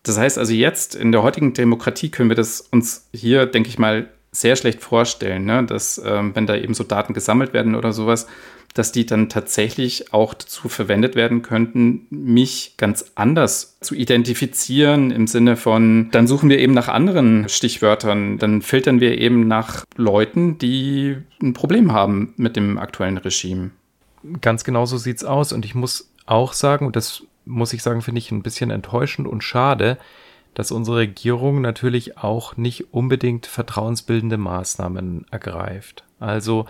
Das 0.04 0.18
heißt 0.18 0.38
also 0.38 0.54
jetzt 0.54 0.96
in 0.96 1.12
der 1.12 1.24
heutigen 1.24 1.54
Demokratie 1.54 2.10
können 2.10 2.30
wir 2.30 2.36
das 2.36 2.62
uns 2.62 3.08
hier, 3.14 3.46
denke 3.46 3.70
ich 3.70 3.80
mal, 3.80 4.10
sehr 4.32 4.56
schlecht 4.56 4.82
vorstellen, 4.82 5.46
ne? 5.46 5.64
dass 5.64 6.02
ähm, 6.04 6.36
wenn 6.36 6.48
da 6.48 6.56
eben 6.56 6.74
so 6.74 6.84
Daten 6.84 7.14
gesammelt 7.14 7.54
werden 7.54 7.76
oder 7.76 7.94
sowas, 7.94 8.28
dass 8.74 8.92
die 8.92 9.06
dann 9.06 9.30
tatsächlich 9.30 10.14
auch 10.14 10.34
dazu 10.34 10.68
verwendet 10.68 11.16
werden 11.16 11.44
könnten, 11.44 12.08
mich 12.10 12.74
ganz 12.78 13.12
anders 13.16 13.78
zu 13.82 13.94
identifizieren 13.94 15.12
im 15.12 15.28
Sinne 15.28 15.56
von, 15.56 16.10
dann 16.12 16.28
suchen 16.28 16.50
wir 16.50 16.60
eben 16.60 16.74
nach 16.74 16.88
anderen 16.88 17.48
Stichwörtern, 17.50 18.40
dann 18.40 18.62
filtern 18.62 19.00
wir 19.00 19.18
eben 19.20 19.48
nach 19.48 19.86
Leuten, 19.96 20.58
die 20.58 21.18
ein 21.42 21.54
Problem 21.54 21.92
haben 21.92 22.34
mit 22.38 22.56
dem 22.56 22.78
aktuellen 22.78 23.18
Regime. 23.18 23.72
Ganz 24.42 24.64
genau 24.64 24.86
so 24.86 24.98
sieht's 24.98 25.24
aus 25.24 25.54
und 25.54 25.66
ich 25.66 25.76
muss 25.76 26.10
auch 26.26 26.54
sagen, 26.54 26.88
und 26.88 26.96
das 26.96 27.24
muss 27.46 27.74
ich 27.74 27.84
sagen, 27.84 28.02
finde 28.02 28.20
ich 28.20 28.32
ein 28.32 28.44
bisschen 28.44 28.72
enttäuschend 28.72 29.28
und 29.28 29.44
schade, 29.44 29.98
dass 30.54 30.72
unsere 30.72 30.98
Regierung 30.98 31.62
natürlich 31.62 32.18
auch 32.18 32.58
nicht 32.58 32.94
unbedingt 32.94 33.46
vertrauensbildende 33.46 34.38
Maßnahmen 34.38 35.26
ergreift. 35.32 36.04
Also 36.20 36.66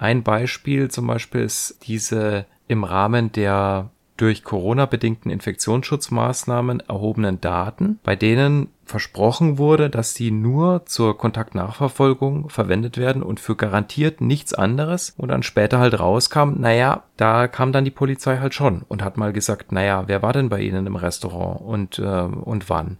ein 0.00 0.22
Beispiel 0.22 0.90
zum 0.90 1.06
Beispiel 1.06 1.42
ist 1.42 1.78
diese 1.86 2.46
im 2.68 2.84
Rahmen 2.84 3.32
der 3.32 3.90
durch 4.16 4.44
Corona 4.44 4.84
bedingten 4.86 5.30
Infektionsschutzmaßnahmen 5.30 6.80
erhobenen 6.80 7.40
Daten, 7.40 7.98
bei 8.02 8.16
denen 8.16 8.68
versprochen 8.84 9.56
wurde, 9.56 9.88
dass 9.88 10.14
sie 10.14 10.30
nur 10.30 10.84
zur 10.84 11.16
Kontaktnachverfolgung 11.16 12.50
verwendet 12.50 12.98
werden 12.98 13.22
und 13.22 13.40
für 13.40 13.56
garantiert 13.56 14.20
nichts 14.20 14.52
anderes 14.52 15.14
und 15.16 15.28
dann 15.28 15.42
später 15.42 15.78
halt 15.78 15.98
rauskam, 15.98 16.54
naja, 16.58 17.04
da 17.16 17.48
kam 17.48 17.72
dann 17.72 17.84
die 17.84 17.90
Polizei 17.90 18.38
halt 18.38 18.52
schon 18.52 18.82
und 18.88 19.02
hat 19.02 19.16
mal 19.16 19.32
gesagt, 19.32 19.72
naja, 19.72 20.04
wer 20.06 20.22
war 20.22 20.32
denn 20.32 20.48
bei 20.48 20.60
Ihnen 20.60 20.86
im 20.86 20.96
Restaurant 20.96 21.60
und, 21.60 21.98
äh, 21.98 22.02
und 22.02 22.68
wann? 22.68 22.98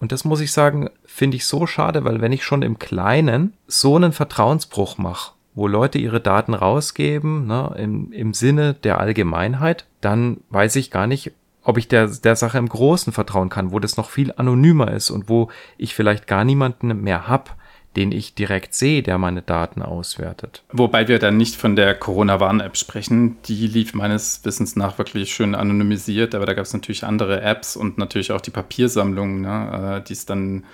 Und 0.00 0.12
das 0.12 0.24
muss 0.24 0.40
ich 0.40 0.52
sagen, 0.52 0.90
finde 1.04 1.36
ich 1.36 1.46
so 1.46 1.66
schade, 1.66 2.04
weil 2.04 2.20
wenn 2.20 2.32
ich 2.32 2.44
schon 2.44 2.62
im 2.62 2.78
Kleinen 2.78 3.54
so 3.66 3.96
einen 3.96 4.12
Vertrauensbruch 4.12 4.96
mache, 4.96 5.32
wo 5.54 5.66
Leute 5.66 5.98
ihre 5.98 6.20
Daten 6.20 6.54
rausgeben, 6.54 7.46
ne, 7.46 7.74
im, 7.76 8.12
im 8.12 8.34
Sinne 8.34 8.74
der 8.74 8.98
Allgemeinheit, 8.98 9.86
dann 10.00 10.38
weiß 10.50 10.76
ich 10.76 10.90
gar 10.90 11.06
nicht, 11.06 11.32
ob 11.62 11.78
ich 11.78 11.88
der, 11.88 12.08
der 12.08 12.36
Sache 12.36 12.58
im 12.58 12.68
Großen 12.68 13.12
vertrauen 13.12 13.48
kann, 13.48 13.72
wo 13.72 13.78
das 13.78 13.96
noch 13.96 14.10
viel 14.10 14.32
anonymer 14.36 14.90
ist 14.90 15.10
und 15.10 15.28
wo 15.28 15.48
ich 15.78 15.94
vielleicht 15.94 16.26
gar 16.26 16.44
niemanden 16.44 17.02
mehr 17.02 17.28
hab, 17.28 17.56
den 17.96 18.10
ich 18.10 18.34
direkt 18.34 18.74
sehe, 18.74 19.02
der 19.02 19.18
meine 19.18 19.42
Daten 19.42 19.82
auswertet. 19.82 20.64
Wobei 20.72 21.08
wir 21.08 21.18
dann 21.18 21.36
nicht 21.36 21.56
von 21.56 21.76
der 21.76 21.94
Corona-Warn-App 21.94 22.76
sprechen. 22.76 23.36
Die 23.44 23.66
lief 23.66 23.92
meines 23.92 24.44
Wissens 24.44 24.76
nach 24.76 24.96
wirklich 24.96 25.34
schön 25.34 25.54
anonymisiert, 25.54 26.34
aber 26.34 26.46
da 26.46 26.54
gab 26.54 26.64
es 26.64 26.72
natürlich 26.72 27.04
andere 27.04 27.42
Apps 27.42 27.76
und 27.76 27.98
natürlich 27.98 28.32
auch 28.32 28.40
die 28.40 28.50
Papiersammlung, 28.50 29.42
ne, 29.42 29.98
äh, 29.98 30.04
die 30.04 30.14
es 30.14 30.24
dann 30.24 30.64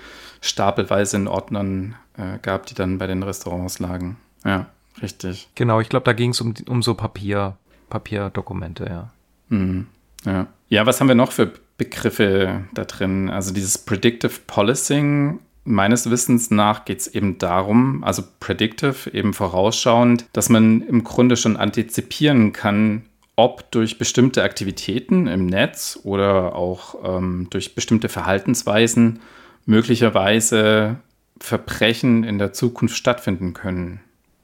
stapelweise 0.40 1.16
in 1.16 1.26
Ordnern 1.26 1.96
äh, 2.16 2.38
gab, 2.40 2.66
die 2.66 2.74
dann 2.74 2.98
bei 2.98 3.08
den 3.08 3.24
Restaurants 3.24 3.80
lagen. 3.80 4.16
Ja, 4.44 4.66
richtig. 5.02 5.48
Genau, 5.54 5.80
ich 5.80 5.88
glaube, 5.88 6.04
da 6.04 6.12
ging 6.12 6.30
es 6.30 6.40
um, 6.40 6.54
um 6.68 6.82
so 6.82 6.94
Papier, 6.94 7.56
Papierdokumente, 7.90 8.86
ja. 8.86 9.10
Mhm. 9.48 9.86
Ja. 10.24 10.48
ja, 10.68 10.84
was 10.84 11.00
haben 11.00 11.08
wir 11.08 11.14
noch 11.14 11.32
für 11.32 11.52
Begriffe 11.76 12.64
da 12.74 12.84
drin? 12.84 13.30
Also 13.30 13.54
dieses 13.54 13.78
Predictive 13.78 14.32
Policing, 14.46 15.38
meines 15.64 16.10
Wissens 16.10 16.50
nach 16.50 16.84
geht 16.84 17.00
es 17.00 17.08
eben 17.08 17.38
darum, 17.38 18.02
also 18.02 18.22
predictive, 18.40 19.10
eben 19.12 19.34
vorausschauend, 19.34 20.26
dass 20.32 20.48
man 20.48 20.82
im 20.82 21.04
Grunde 21.04 21.36
schon 21.36 21.56
antizipieren 21.56 22.52
kann, 22.52 23.02
ob 23.36 23.70
durch 23.70 23.98
bestimmte 23.98 24.42
Aktivitäten 24.42 25.28
im 25.28 25.46
Netz 25.46 26.00
oder 26.02 26.56
auch 26.56 26.96
ähm, 27.04 27.46
durch 27.50 27.74
bestimmte 27.74 28.08
Verhaltensweisen 28.08 29.20
möglicherweise 29.66 30.96
Verbrechen 31.38 32.24
in 32.24 32.38
der 32.38 32.52
Zukunft 32.52 32.96
stattfinden 32.96 33.52
können. 33.52 34.00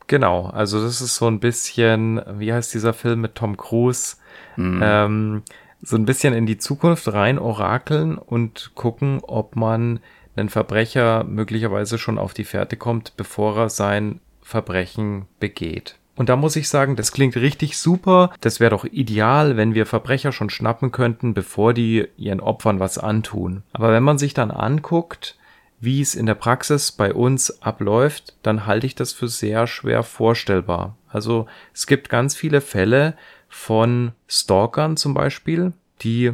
Genau, 0.07 0.47
also 0.47 0.83
das 0.83 1.01
ist 1.01 1.17
so 1.17 1.27
ein 1.27 1.41
bisschen, 1.41 2.21
wie 2.39 2.53
heißt 2.53 2.75
dieser 2.75 2.93
Film 2.93 3.23
mit 3.23 3.35
Tom 3.35 3.57
Cruise? 3.57 4.17
Mhm. 4.57 4.81
Ähm, 4.83 5.43
so 5.83 5.97
ein 5.97 6.05
bisschen 6.05 6.35
in 6.35 6.47
die 6.47 6.59
Zukunft 6.59 7.13
rein 7.13 7.39
orakeln 7.39 8.19
und 8.19 8.73
gucken, 8.75 9.21
ob 9.23 9.57
man 9.57 10.01
einen 10.37 10.49
Verbrecher 10.49 11.25
möglicherweise 11.25 11.99
schon 11.99 12.19
auf 12.19 12.35
die 12.35 12.45
Fährte 12.45 12.77
kommt, 12.77 13.17
bevor 13.17 13.57
er 13.57 13.69
sein 13.69 14.21
Verbrechen 14.43 15.27
begeht. 15.41 15.97
Und 16.17 16.29
da 16.29 16.37
muss 16.37 16.57
ich 16.57 16.69
sagen, 16.69 16.97
das 16.97 17.13
klingt 17.13 17.37
richtig 17.37 17.77
super. 17.77 18.33
Das 18.41 18.61
wäre 18.61 18.71
doch 18.71 18.85
ideal, 18.85 19.57
wenn 19.57 19.75
wir 19.75 19.85
Verbrecher 19.85 20.33
schon 20.33 20.51
schnappen 20.51 20.93
könnten, 20.93 21.35
bevor 21.35 21.75
die 21.75 22.07
ihren 22.17 22.41
Opfern 22.41 22.79
was 22.79 22.99
antun. 22.99 23.63
Aber 23.73 23.93
wenn 23.93 24.03
man 24.03 24.19
sich 24.19 24.33
dann 24.33 24.51
anguckt, 24.51 25.37
wie 25.81 26.01
es 26.01 26.15
in 26.15 26.27
der 26.27 26.35
Praxis 26.35 26.93
bei 26.93 27.13
uns 27.13 27.63
abläuft, 27.63 28.35
dann 28.43 28.67
halte 28.67 28.87
ich 28.87 28.95
das 28.95 29.13
für 29.13 29.29
sehr 29.29 29.67
schwer 29.67 30.03
vorstellbar. 30.03 30.97
Also 31.09 31.47
es 31.73 31.87
gibt 31.87 32.09
ganz 32.09 32.35
viele 32.35 32.61
Fälle 32.61 33.17
von 33.49 34.13
Stalkern 34.27 34.97
zum 34.97 35.15
Beispiel, 35.15 35.73
die 36.01 36.33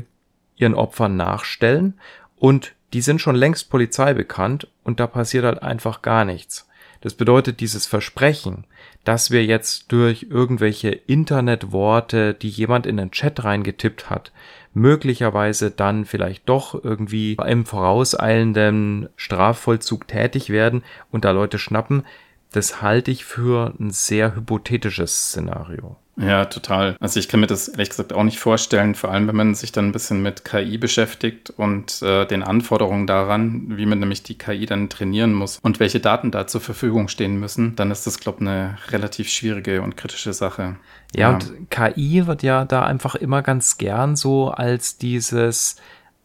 ihren 0.56 0.75
Opfern 0.75 1.16
nachstellen 1.16 1.99
und 2.37 2.75
die 2.92 3.00
sind 3.00 3.20
schon 3.20 3.37
längst 3.37 3.70
Polizei 3.70 4.14
bekannt 4.14 4.66
und 4.85 5.00
da 5.00 5.06
passiert 5.06 5.44
halt 5.44 5.62
einfach 5.62 6.02
gar 6.02 6.25
nichts. 6.25 6.68
Das 7.02 7.14
bedeutet, 7.14 7.61
dieses 7.61 7.87
Versprechen, 7.87 8.64
dass 9.04 9.30
wir 9.30 9.44
jetzt 9.44 9.90
durch 9.90 10.26
irgendwelche 10.28 10.90
Internetworte, 10.90 12.35
die 12.35 12.50
jemand 12.50 12.87
in 12.87 12.99
den 12.99 13.11
Chat 13.11 13.42
reingetippt 13.42 14.11
hat, 14.11 14.32
möglicherweise 14.73 15.71
dann 15.71 16.05
vielleicht 16.05 16.49
doch 16.49 16.83
irgendwie 16.83 17.37
im 17.47 17.67
vorauseilenden 17.67 19.09
Strafvollzug 19.17 20.07
tätig 20.07 20.50
werden 20.50 20.83
und 21.11 21.25
da 21.25 21.33
Leute 21.33 21.59
schnappen, 21.59 22.05
das 22.53 22.83
halte 22.83 23.11
ich 23.11 23.25
für 23.25 23.75
ein 23.79 23.91
sehr 23.91 24.35
hypothetisches 24.35 25.29
Szenario. 25.29 25.97
Ja, 26.17 26.45
total. 26.45 26.97
Also 27.00 27.19
ich 27.19 27.29
kann 27.29 27.40
mir 27.40 27.47
das 27.47 27.69
ehrlich 27.69 27.90
gesagt 27.90 28.12
auch 28.12 28.25
nicht 28.25 28.38
vorstellen, 28.38 28.95
vor 28.95 29.11
allem 29.11 29.26
wenn 29.29 29.37
man 29.37 29.55
sich 29.55 29.73
dann 29.73 29.87
ein 29.87 29.93
bisschen 29.93 30.23
mit 30.23 30.45
KI 30.45 30.76
beschäftigt 30.76 31.50
und 31.50 32.02
äh, 32.02 32.26
den 32.26 32.43
Anforderungen 32.43 33.07
daran, 33.07 33.76
wie 33.76 33.87
man 33.87 34.00
nämlich 34.00 34.23
die 34.23 34.37
KI 34.37 34.67
dann 34.67 34.88
trainieren 34.90 35.33
muss 35.33 35.59
und 35.62 35.81
welche 35.81 36.00
Daten 36.00 36.31
da 36.31 36.47
zur 36.47 36.61
Verfügung 36.61 37.09
stehen 37.09 37.38
müssen, 37.38 37.75
dann 37.76 37.90
ist 37.90 38.07
das, 38.07 38.21
glaube 38.21 38.38
ich, 38.43 38.49
eine 38.49 38.76
relativ 38.90 39.29
schwierige 39.29 39.83
und 39.83 39.97
kritische 39.97 40.33
Sache. 40.33 40.76
Ja, 41.14 41.31
ja, 41.31 41.35
und 41.35 41.71
KI 41.71 42.26
wird 42.26 42.43
ja 42.43 42.64
da 42.64 42.83
einfach 42.83 43.14
immer 43.14 43.43
ganz 43.43 43.79
gern 43.79 44.14
so 44.14 44.50
als 44.50 44.99
dieses 44.99 45.76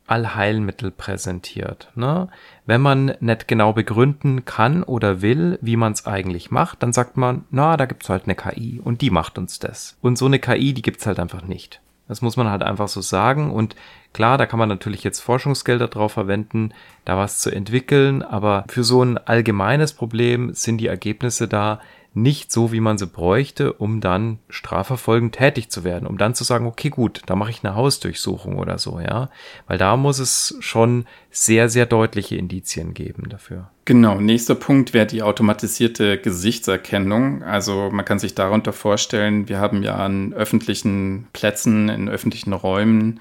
Allheilmittel 0.07 0.91
präsentiert. 0.91 1.91
Ne? 1.95 2.27
Wenn 2.65 2.81
man 2.81 3.15
nicht 3.19 3.47
genau 3.47 3.73
begründen 3.73 4.45
kann 4.45 4.83
oder 4.83 5.21
will, 5.21 5.59
wie 5.61 5.75
man 5.75 5.93
es 5.93 6.05
eigentlich 6.05 6.49
macht, 6.49 6.81
dann 6.81 6.93
sagt 6.93 7.15
man, 7.15 7.45
na, 7.51 7.77
da 7.77 7.85
gibt's 7.85 8.09
halt 8.09 8.23
eine 8.25 8.35
KI 8.35 8.81
und 8.83 9.01
die 9.01 9.11
macht 9.11 9.37
uns 9.37 9.59
das. 9.59 9.97
Und 10.01 10.17
so 10.17 10.25
eine 10.25 10.39
KI, 10.39 10.73
die 10.73 10.81
gibt's 10.81 11.05
halt 11.05 11.19
einfach 11.19 11.43
nicht. 11.43 11.81
Das 12.07 12.21
muss 12.21 12.37
man 12.37 12.49
halt 12.49 12.63
einfach 12.63 12.87
so 12.87 13.01
sagen. 13.01 13.51
Und 13.51 13.75
klar, 14.13 14.37
da 14.37 14.45
kann 14.45 14.59
man 14.59 14.69
natürlich 14.69 15.03
jetzt 15.03 15.19
Forschungsgelder 15.19 15.87
drauf 15.87 16.13
verwenden, 16.13 16.71
da 17.03 17.17
was 17.17 17.39
zu 17.39 17.51
entwickeln. 17.51 18.21
Aber 18.21 18.65
für 18.67 18.83
so 18.83 19.03
ein 19.03 19.17
allgemeines 19.17 19.93
Problem 19.93 20.53
sind 20.53 20.77
die 20.77 20.87
Ergebnisse 20.87 21.47
da 21.47 21.79
nicht 22.15 22.49
so, 22.49 22.71
wie 22.71 22.79
man 22.79 22.97
sie 22.97 23.07
bräuchte, 23.07 23.73
um 23.73 23.99
dann 23.99 24.39
strafverfolgend 24.49 25.35
tätig 25.35 25.69
zu 25.69 25.83
werden, 25.83 26.07
um 26.07 26.17
dann 26.17 26.33
zu 26.33 26.45
sagen, 26.45 26.65
okay, 26.65 26.89
gut, 26.89 27.21
da 27.25 27.35
mache 27.35 27.51
ich 27.51 27.63
eine 27.63 27.75
Hausdurchsuchung 27.75 28.57
oder 28.57 28.77
so, 28.77 29.01
ja. 29.01 29.29
Weil 29.67 29.77
da 29.77 29.97
muss 29.97 30.19
es 30.19 30.55
schon 30.61 31.05
sehr, 31.29 31.67
sehr 31.67 31.85
deutliche 31.85 32.37
Indizien 32.37 32.93
geben 32.93 33.27
dafür. 33.27 33.69
Genau, 33.83 34.21
nächster 34.21 34.55
Punkt 34.55 34.93
wäre 34.93 35.05
die 35.05 35.23
automatisierte 35.23 36.17
Gesichtserkennung. 36.17 37.43
Also 37.43 37.89
man 37.91 38.05
kann 38.05 38.17
sich 38.17 38.33
darunter 38.33 38.71
vorstellen, 38.71 39.49
wir 39.49 39.59
haben 39.59 39.83
ja 39.83 39.95
an 39.95 40.33
öffentlichen 40.33 41.27
Plätzen, 41.33 41.89
in 41.89 42.07
öffentlichen 42.07 42.53
Räumen 42.53 43.19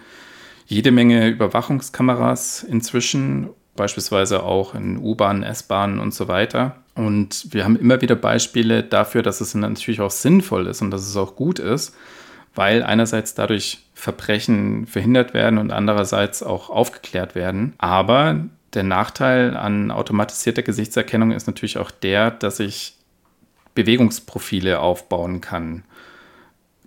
jede 0.67 0.93
Menge 0.93 1.29
Überwachungskameras 1.29 2.63
inzwischen, 2.63 3.51
beispielsweise 3.75 4.45
auch 4.45 4.77
in 4.77 4.99
U-Bahnen, 4.99 5.43
S-Bahnen 5.43 5.99
und 5.99 6.15
so 6.15 6.29
weiter. 6.29 6.84
Und 6.95 7.53
wir 7.53 7.65
haben 7.65 7.77
immer 7.77 8.01
wieder 8.01 8.15
Beispiele 8.15 8.83
dafür, 8.83 9.23
dass 9.23 9.41
es 9.41 9.55
natürlich 9.55 10.01
auch 10.01 10.11
sinnvoll 10.11 10.67
ist 10.67 10.81
und 10.81 10.91
dass 10.91 11.07
es 11.07 11.17
auch 11.17 11.35
gut 11.35 11.59
ist, 11.59 11.95
weil 12.55 12.83
einerseits 12.83 13.35
dadurch 13.35 13.81
Verbrechen 13.95 14.87
verhindert 14.87 15.35
werden 15.35 15.59
und 15.59 15.73
andererseits 15.73 16.43
auch 16.43 16.71
aufgeklärt 16.71 17.35
werden. 17.35 17.75
Aber 17.79 18.45
der 18.75 18.85
Nachteil 18.85 19.57
an 19.57 19.91
automatisierter 19.91 20.63
Gesichtserkennung 20.63 21.33
ist 21.33 21.47
natürlich 21.47 21.79
auch 21.79 21.91
der, 21.91 22.31
dass 22.31 22.61
ich 22.61 22.95
Bewegungsprofile 23.75 24.79
aufbauen 24.79 25.41
kann. 25.41 25.85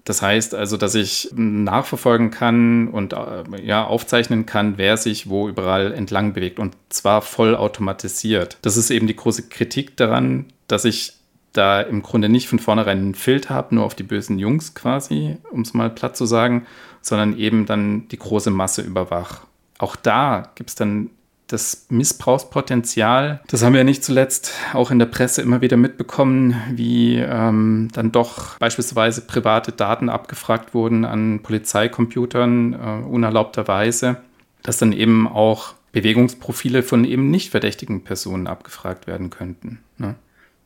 Das 0.07 0.21
heißt 0.21 0.55
also, 0.55 0.77
dass 0.77 0.95
ich 0.95 1.29
nachverfolgen 1.35 2.31
kann 2.31 2.87
und 2.87 3.11
äh, 3.11 3.43
ja, 3.61 3.83
aufzeichnen 3.83 4.45
kann, 4.45 4.77
wer 4.77 4.95
sich 4.95 5.29
wo 5.29 5.49
überall 5.49 5.91
entlang 5.91 6.31
bewegt 6.31 6.59
und 6.59 6.77
zwar 6.87 7.21
voll 7.21 7.57
automatisiert. 7.57 8.57
Das 8.61 8.77
ist 8.77 8.89
eben 8.89 9.07
die 9.07 9.17
große 9.17 9.49
Kritik 9.49 9.97
daran, 9.97 10.45
dass 10.69 10.85
ich 10.85 11.11
da 11.51 11.81
im 11.81 12.03
Grunde 12.03 12.29
nicht 12.29 12.47
von 12.47 12.57
vornherein 12.57 12.99
einen 12.99 13.15
Filter 13.15 13.53
habe, 13.53 13.75
nur 13.75 13.83
auf 13.83 13.95
die 13.95 14.03
bösen 14.03 14.39
Jungs 14.39 14.75
quasi, 14.75 15.35
um 15.51 15.63
es 15.63 15.73
mal 15.73 15.89
platt 15.89 16.15
zu 16.15 16.25
sagen, 16.25 16.65
sondern 17.01 17.37
eben 17.37 17.65
dann 17.65 18.07
die 18.07 18.19
große 18.19 18.49
Masse 18.49 18.83
überwach. 18.83 19.41
Auch 19.77 19.97
da 19.97 20.53
gibt 20.55 20.69
es 20.69 20.75
dann 20.75 21.09
das 21.47 21.85
Missbrauchspotenzial, 21.89 23.41
das 23.47 23.63
haben 23.63 23.73
wir 23.73 23.79
ja 23.79 23.85
nicht 23.85 24.03
zuletzt 24.03 24.51
auch 24.73 24.91
in 24.91 24.99
der 24.99 25.05
Presse 25.05 25.41
immer 25.41 25.61
wieder 25.61 25.77
mitbekommen, 25.77 26.55
wie 26.71 27.17
ähm, 27.17 27.89
dann 27.93 28.11
doch 28.11 28.57
beispielsweise 28.59 29.21
private 29.21 29.71
Daten 29.71 30.09
abgefragt 30.09 30.73
wurden 30.73 31.05
an 31.05 31.41
Polizeicomputern 31.41 32.73
äh, 32.73 33.05
unerlaubterweise, 33.05 34.17
dass 34.63 34.77
dann 34.77 34.91
eben 34.91 35.27
auch 35.27 35.73
Bewegungsprofile 35.93 36.83
von 36.83 37.05
eben 37.05 37.31
nicht 37.31 37.51
verdächtigen 37.51 38.03
Personen 38.03 38.47
abgefragt 38.47 39.07
werden 39.07 39.29
könnten. 39.29 39.79
Ne? 39.97 40.15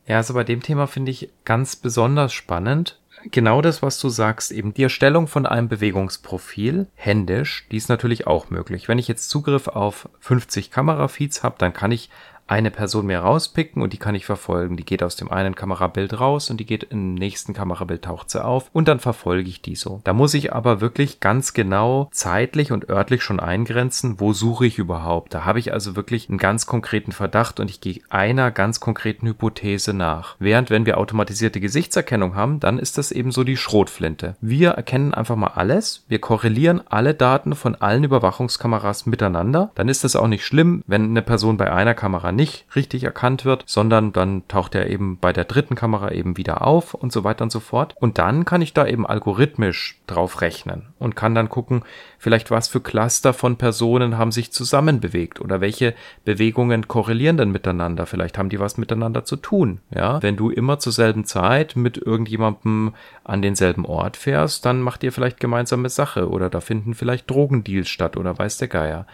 Ja, 0.08 0.18
also 0.18 0.34
bei 0.34 0.44
dem 0.44 0.62
Thema 0.62 0.88
finde 0.88 1.12
ich 1.12 1.30
ganz 1.46 1.76
besonders 1.76 2.34
spannend, 2.34 3.00
genau 3.30 3.62
das, 3.62 3.82
was 3.82 4.00
du 4.00 4.10
sagst, 4.10 4.52
eben 4.52 4.74
die 4.74 4.84
Erstellung 4.84 5.28
von 5.28 5.46
einem 5.46 5.68
Bewegungsprofil 5.68 6.88
händisch, 6.96 7.68
die 7.72 7.78
ist 7.78 7.90
natürlich 7.90 8.28
auch 8.28 8.50
möglich. 8.50 8.88
Wenn 8.88 9.00
ich 9.00 9.08
jetzt 9.08 9.30
Zugriff 9.30 9.68
auf 9.68 10.10
50 10.20 10.72
Kamerafeeds 10.72 11.44
habe, 11.44 11.56
dann 11.58 11.74
kann 11.74 11.92
ich 11.92 12.10
eine 12.48 12.72
Person 12.72 13.06
mehr 13.06 13.22
rauspicken 13.22 13.82
und 13.82 13.94
die 13.94 13.98
kann 13.98 14.16
ich 14.16 14.26
verfolgen. 14.26 14.78
Die 14.78 14.86
geht 14.86 15.04
aus 15.04 15.16
dem 15.16 15.32
einen 15.32 15.56
Kamerabild 15.56 16.20
raus 16.20 16.50
und 16.50 16.58
die 16.58 16.66
geht 16.66 16.84
im 16.84 17.14
nächsten 17.14 17.54
Kamerabild 17.54 18.04
taucht 18.04 18.30
sie 18.30 18.44
auf 18.44 18.70
und 18.74 18.88
dann 18.88 19.00
verfolge 19.00 19.50
ich 19.50 19.62
die 19.62 19.76
so. 19.76 20.02
Da 20.04 20.14
muss 20.14 20.34
ich 20.34 20.54
aber 20.54 20.82
wirklich 20.82 21.20
ganz 21.20 21.54
genau 21.54 22.10
zeitlich 22.12 22.72
und 22.72 22.90
örtlich 22.90 23.24
schon 23.24 23.40
eingrenzen, 23.40 24.20
wo 24.20 24.34
suche 24.34 24.66
ich 24.66 24.78
überhaupt. 24.78 25.34
Da 25.34 25.46
habe 25.46 25.60
ich 25.60 25.74
also 25.74 25.96
wirklich 25.96 26.30
einen 26.30 26.38
ganz 26.38 26.66
konkreten 26.66 27.12
Verdacht 27.12 27.60
und 27.60 27.70
ich 27.70 27.82
gehe 27.82 28.02
einer 28.10 28.52
ganz 28.52 28.80
konkreten 28.80 29.28
Hypothese 29.28 29.94
nach. 29.94 30.36
Während 30.40 30.70
wenn 30.70 30.86
wir 30.86 30.98
automatisierte 30.98 31.60
Gesichtserkennung 31.60 32.36
haben, 32.36 32.60
dann 32.60 32.80
ist 32.80 32.98
das 32.98 33.12
eben 33.12 33.32
so 33.32 33.44
die 33.44 33.58
Schrotflinte. 33.58 34.36
Wir 34.42 34.72
erkennen 34.72 35.14
einfach 35.14 35.36
mal 35.36 35.52
alles, 35.56 36.04
wir 36.08 36.20
korrelieren 36.20 36.82
alle 36.90 37.14
Daten 37.14 37.56
von 37.56 37.76
allen 37.76 38.04
Überwachungskameras 38.04 39.06
miteinander. 39.06 39.72
Dann 39.76 39.90
ist 39.90 40.04
das 40.04 40.16
auch 40.16 40.28
nicht 40.28 40.46
schlimm, 40.46 40.84
wenn 40.88 41.06
eine 41.06 41.22
Person 41.22 41.58
bei 41.58 41.72
einer 41.72 41.94
Kamera 41.94 42.31
nicht 42.32 42.52
nicht 42.52 42.66
richtig 42.76 43.04
erkannt 43.04 43.46
wird, 43.46 43.64
sondern 43.68 44.14
dann 44.14 44.48
taucht 44.48 44.76
er 44.76 44.90
eben 44.90 45.18
bei 45.18 45.32
der 45.32 45.46
dritten 45.46 45.76
Kamera 45.76 46.12
eben 46.12 46.38
wieder 46.38 46.66
auf 46.66 46.94
und 46.94 47.12
so 47.12 47.24
weiter 47.24 47.44
und 47.44 47.52
so 47.52 47.60
fort. 47.60 47.96
Und 48.00 48.18
dann 48.18 48.46
kann 48.46 48.62
ich 48.62 48.74
da 48.74 48.86
eben 48.86 49.06
algorithmisch 49.06 50.00
drauf 50.08 50.42
rechnen 50.42 50.88
und 51.00 51.16
kann 51.16 51.36
dann 51.36 51.50
gucken, 51.50 51.84
vielleicht 52.18 52.52
was 52.52 52.68
für 52.68 52.82
Cluster 52.82 53.34
von 53.34 53.58
Personen 53.58 54.18
haben 54.18 54.32
sich 54.32 54.52
zusammenbewegt 54.52 55.40
oder 55.40 55.62
welche 55.62 55.94
Bewegungen 56.26 56.88
korrelieren 56.88 57.38
denn 57.38 57.52
miteinander. 57.52 58.06
Vielleicht 58.06 58.38
haben 58.38 58.50
die 58.50 58.60
was 58.60 58.78
miteinander 58.78 59.24
zu 59.24 59.36
tun. 59.36 59.80
Ja, 59.94 60.22
wenn 60.22 60.36
du 60.36 60.50
immer 60.50 60.80
zur 60.80 60.94
selben 60.94 61.26
Zeit 61.26 61.76
mit 61.76 61.98
irgendjemandem 61.98 62.94
an 63.24 63.42
denselben 63.42 63.86
Ort 63.86 64.18
fährst, 64.18 64.66
dann 64.66 64.82
macht 64.82 65.04
ihr 65.04 65.12
vielleicht 65.12 65.40
gemeinsame 65.40 65.90
Sache 65.90 66.30
oder 66.30 66.50
da 66.50 66.60
finden 66.60 66.96
vielleicht 66.96 67.30
Drogendeals 67.30 67.90
statt 67.90 68.18
oder 68.18 68.38
weiß 68.38 68.58
der 68.58 68.68
Geier. 68.68 69.06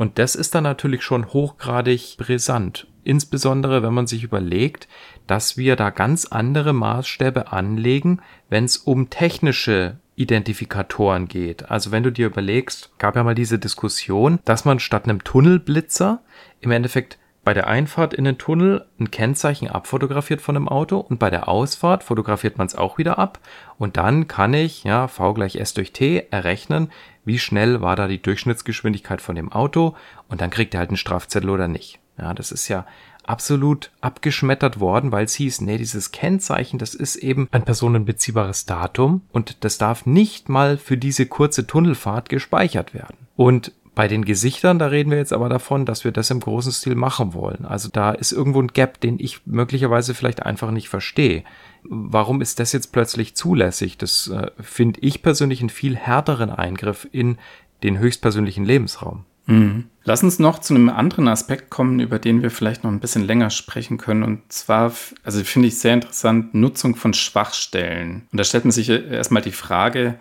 Und 0.00 0.18
das 0.18 0.34
ist 0.34 0.54
dann 0.54 0.64
natürlich 0.64 1.02
schon 1.02 1.26
hochgradig 1.26 2.16
brisant. 2.16 2.86
Insbesondere, 3.04 3.82
wenn 3.82 3.92
man 3.92 4.06
sich 4.06 4.24
überlegt, 4.24 4.88
dass 5.26 5.58
wir 5.58 5.76
da 5.76 5.90
ganz 5.90 6.24
andere 6.24 6.72
Maßstäbe 6.72 7.52
anlegen, 7.52 8.22
wenn 8.48 8.64
es 8.64 8.78
um 8.78 9.10
technische 9.10 9.98
Identifikatoren 10.16 11.28
geht. 11.28 11.70
Also 11.70 11.90
wenn 11.90 12.02
du 12.02 12.10
dir 12.10 12.28
überlegst, 12.28 12.92
gab 12.96 13.14
ja 13.14 13.24
mal 13.24 13.34
diese 13.34 13.58
Diskussion, 13.58 14.38
dass 14.46 14.64
man 14.64 14.80
statt 14.80 15.04
einem 15.04 15.22
Tunnelblitzer 15.22 16.22
im 16.62 16.70
Endeffekt 16.70 17.18
bei 17.42 17.54
der 17.54 17.68
Einfahrt 17.68 18.12
in 18.12 18.24
den 18.24 18.38
Tunnel 18.38 18.84
ein 18.98 19.10
Kennzeichen 19.10 19.68
abfotografiert 19.68 20.40
von 20.40 20.56
einem 20.56 20.68
Auto 20.68 20.98
und 20.98 21.18
bei 21.18 21.30
der 21.30 21.48
Ausfahrt 21.48 22.04
fotografiert 22.04 22.58
man 22.58 22.66
es 22.66 22.74
auch 22.74 22.98
wieder 22.98 23.18
ab 23.18 23.38
und 23.78 23.96
dann 23.96 24.28
kann 24.28 24.52
ich, 24.52 24.84
ja, 24.84 25.08
V 25.08 25.34
gleich 25.34 25.56
S 25.56 25.74
durch 25.74 25.92
T 25.92 26.26
errechnen, 26.30 26.90
wie 27.24 27.38
schnell 27.38 27.80
war 27.80 27.96
da 27.96 28.08
die 28.08 28.20
Durchschnittsgeschwindigkeit 28.20 29.20
von 29.22 29.36
dem 29.36 29.52
Auto 29.52 29.94
und 30.28 30.40
dann 30.40 30.50
kriegt 30.50 30.74
er 30.74 30.80
halt 30.80 30.90
einen 30.90 30.96
Strafzettel 30.96 31.50
oder 31.50 31.68
nicht. 31.68 31.98
Ja, 32.18 32.34
das 32.34 32.52
ist 32.52 32.68
ja 32.68 32.84
absolut 33.24 33.90
abgeschmettert 34.00 34.80
worden, 34.80 35.12
weil 35.12 35.24
es 35.24 35.34
hieß, 35.34 35.60
nee, 35.62 35.78
dieses 35.78 36.10
Kennzeichen, 36.10 36.78
das 36.78 36.94
ist 36.94 37.16
eben 37.16 37.48
ein 37.52 37.64
personenbeziehbares 37.64 38.66
Datum 38.66 39.22
und 39.32 39.64
das 39.64 39.78
darf 39.78 40.04
nicht 40.04 40.48
mal 40.48 40.76
für 40.76 40.96
diese 40.96 41.26
kurze 41.26 41.66
Tunnelfahrt 41.66 42.28
gespeichert 42.28 42.92
werden. 42.92 43.16
Und 43.36 43.72
bei 44.00 44.08
den 44.08 44.24
Gesichtern, 44.24 44.78
da 44.78 44.86
reden 44.86 45.10
wir 45.10 45.18
jetzt 45.18 45.34
aber 45.34 45.50
davon, 45.50 45.84
dass 45.84 46.04
wir 46.04 46.10
das 46.10 46.30
im 46.30 46.40
großen 46.40 46.72
Stil 46.72 46.94
machen 46.94 47.34
wollen. 47.34 47.66
Also 47.66 47.90
da 47.92 48.12
ist 48.12 48.32
irgendwo 48.32 48.62
ein 48.62 48.68
Gap, 48.68 48.98
den 48.98 49.18
ich 49.18 49.42
möglicherweise 49.44 50.14
vielleicht 50.14 50.42
einfach 50.42 50.70
nicht 50.70 50.88
verstehe. 50.88 51.44
Warum 51.82 52.40
ist 52.40 52.60
das 52.60 52.72
jetzt 52.72 52.92
plötzlich 52.92 53.36
zulässig? 53.36 53.98
Das 53.98 54.28
äh, 54.28 54.52
finde 54.58 55.00
ich 55.00 55.20
persönlich 55.20 55.60
einen 55.60 55.68
viel 55.68 55.96
härteren 55.96 56.48
Eingriff 56.48 57.06
in 57.12 57.36
den 57.82 57.98
höchstpersönlichen 57.98 58.64
Lebensraum. 58.64 59.26
Mhm. 59.44 59.84
Lass 60.04 60.22
uns 60.22 60.38
noch 60.38 60.60
zu 60.60 60.74
einem 60.74 60.88
anderen 60.88 61.28
Aspekt 61.28 61.68
kommen, 61.68 62.00
über 62.00 62.18
den 62.18 62.40
wir 62.40 62.50
vielleicht 62.50 62.84
noch 62.84 62.90
ein 62.90 63.00
bisschen 63.00 63.26
länger 63.26 63.50
sprechen 63.50 63.98
können. 63.98 64.22
Und 64.22 64.50
zwar, 64.50 64.94
also 65.24 65.44
finde 65.44 65.68
ich 65.68 65.78
sehr 65.78 65.92
interessant, 65.92 66.54
Nutzung 66.54 66.96
von 66.96 67.12
Schwachstellen. 67.12 68.22
Und 68.32 68.38
da 68.38 68.44
stellt 68.44 68.64
man 68.64 68.72
sich 68.72 68.88
erstmal 68.88 69.42
die 69.42 69.52
Frage, 69.52 70.18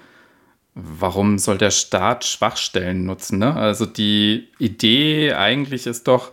warum 0.76 1.38
soll 1.40 1.58
der 1.58 1.72
Staat 1.72 2.26
Schwachstellen 2.26 3.06
nutzen? 3.06 3.40
Ne? 3.40 3.56
Also 3.56 3.86
die 3.86 4.48
Idee 4.60 5.34
eigentlich 5.34 5.88
ist 5.88 6.08
doch, 6.08 6.32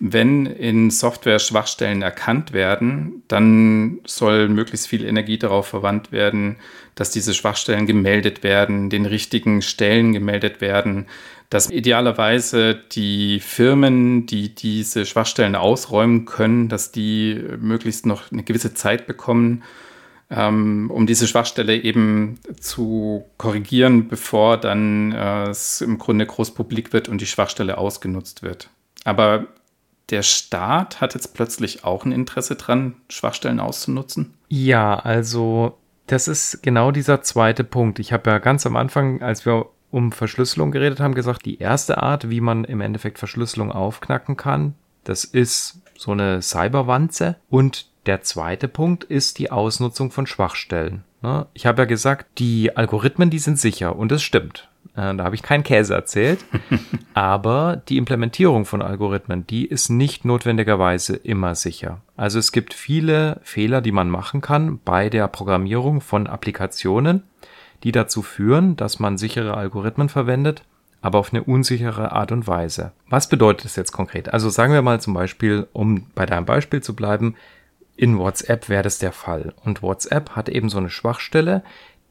wenn 0.00 0.46
in 0.46 0.90
Software 0.90 1.38
Schwachstellen 1.38 2.00
erkannt 2.00 2.54
werden, 2.54 3.22
dann 3.28 4.00
soll 4.06 4.48
möglichst 4.48 4.88
viel 4.88 5.04
Energie 5.04 5.38
darauf 5.38 5.66
verwandt 5.68 6.10
werden, 6.10 6.56
dass 6.94 7.10
diese 7.10 7.34
Schwachstellen 7.34 7.86
gemeldet 7.86 8.42
werden, 8.42 8.88
den 8.88 9.04
richtigen 9.04 9.60
Stellen 9.60 10.14
gemeldet 10.14 10.62
werden, 10.62 11.06
dass 11.50 11.68
idealerweise 11.68 12.76
die 12.92 13.40
Firmen, 13.40 14.24
die 14.24 14.54
diese 14.54 15.04
Schwachstellen 15.04 15.54
ausräumen 15.54 16.24
können, 16.24 16.68
dass 16.68 16.92
die 16.92 17.38
möglichst 17.60 18.06
noch 18.06 18.32
eine 18.32 18.42
gewisse 18.42 18.72
Zeit 18.72 19.06
bekommen, 19.06 19.62
ähm, 20.30 20.90
um 20.92 21.06
diese 21.06 21.26
Schwachstelle 21.26 21.76
eben 21.76 22.38
zu 22.60 23.24
korrigieren, 23.36 24.08
bevor 24.08 24.56
dann 24.56 25.12
äh, 25.12 25.48
es 25.48 25.80
im 25.80 25.98
Grunde 25.98 26.24
groß 26.24 26.54
publik 26.54 26.92
wird 26.92 27.08
und 27.08 27.20
die 27.20 27.26
Schwachstelle 27.26 27.78
ausgenutzt 27.78 28.42
wird. 28.42 28.70
Aber 29.04 29.46
der 30.10 30.22
Staat 30.22 31.00
hat 31.00 31.14
jetzt 31.14 31.34
plötzlich 31.34 31.84
auch 31.84 32.04
ein 32.04 32.12
Interesse 32.12 32.56
dran, 32.56 32.96
Schwachstellen 33.08 33.60
auszunutzen? 33.60 34.34
Ja, 34.48 34.96
also 34.96 35.78
das 36.06 36.28
ist 36.28 36.62
genau 36.62 36.90
dieser 36.90 37.22
zweite 37.22 37.64
Punkt. 37.64 37.98
Ich 37.98 38.12
habe 38.12 38.30
ja 38.30 38.38
ganz 38.38 38.66
am 38.66 38.76
Anfang, 38.76 39.22
als 39.22 39.46
wir 39.46 39.66
um 39.90 40.12
Verschlüsselung 40.12 40.70
geredet 40.70 41.00
haben, 41.00 41.14
gesagt, 41.14 41.44
die 41.44 41.58
erste 41.58 42.02
Art, 42.02 42.30
wie 42.30 42.40
man 42.40 42.64
im 42.64 42.80
Endeffekt 42.80 43.18
Verschlüsselung 43.18 43.72
aufknacken 43.72 44.36
kann, 44.36 44.74
das 45.04 45.24
ist 45.24 45.80
so 45.96 46.12
eine 46.12 46.42
Cyberwanze. 46.42 47.36
Und 47.48 47.89
der 48.06 48.22
zweite 48.22 48.68
Punkt 48.68 49.04
ist 49.04 49.38
die 49.38 49.50
Ausnutzung 49.50 50.10
von 50.10 50.26
Schwachstellen. 50.26 51.04
Ne? 51.22 51.46
Ich 51.52 51.66
habe 51.66 51.82
ja 51.82 51.86
gesagt, 51.86 52.26
die 52.38 52.76
Algorithmen, 52.76 53.30
die 53.30 53.38
sind 53.38 53.58
sicher 53.58 53.96
und 53.96 54.10
das 54.10 54.22
stimmt. 54.22 54.68
Äh, 54.96 55.14
da 55.14 55.24
habe 55.24 55.34
ich 55.34 55.42
keinen 55.42 55.64
Käse 55.64 55.94
erzählt. 55.94 56.44
Aber 57.14 57.82
die 57.88 57.98
Implementierung 57.98 58.64
von 58.64 58.82
Algorithmen, 58.82 59.46
die 59.46 59.66
ist 59.66 59.90
nicht 59.90 60.24
notwendigerweise 60.24 61.16
immer 61.16 61.54
sicher. 61.54 62.00
Also 62.16 62.38
es 62.38 62.52
gibt 62.52 62.74
viele 62.74 63.40
Fehler, 63.42 63.80
die 63.80 63.92
man 63.92 64.08
machen 64.08 64.40
kann 64.40 64.80
bei 64.84 65.10
der 65.10 65.28
Programmierung 65.28 66.00
von 66.00 66.26
Applikationen, 66.26 67.22
die 67.82 67.92
dazu 67.92 68.22
führen, 68.22 68.76
dass 68.76 68.98
man 68.98 69.18
sichere 69.18 69.56
Algorithmen 69.56 70.08
verwendet, 70.08 70.62
aber 71.02 71.18
auf 71.18 71.32
eine 71.32 71.44
unsichere 71.44 72.12
Art 72.12 72.30
und 72.32 72.46
Weise. 72.46 72.92
Was 73.08 73.28
bedeutet 73.28 73.64
das 73.64 73.76
jetzt 73.76 73.92
konkret? 73.92 74.32
Also 74.32 74.50
sagen 74.50 74.72
wir 74.72 74.82
mal 74.82 75.00
zum 75.00 75.14
Beispiel, 75.14 75.66
um 75.72 76.06
bei 76.14 76.26
deinem 76.26 76.44
Beispiel 76.44 76.82
zu 76.82 76.94
bleiben, 76.94 77.36
in 78.00 78.16
WhatsApp 78.16 78.70
wäre 78.70 78.82
das 78.82 78.96
der 78.96 79.12
Fall. 79.12 79.52
Und 79.62 79.82
WhatsApp 79.82 80.30
hat 80.30 80.48
eben 80.48 80.70
so 80.70 80.78
eine 80.78 80.88
Schwachstelle, 80.88 81.62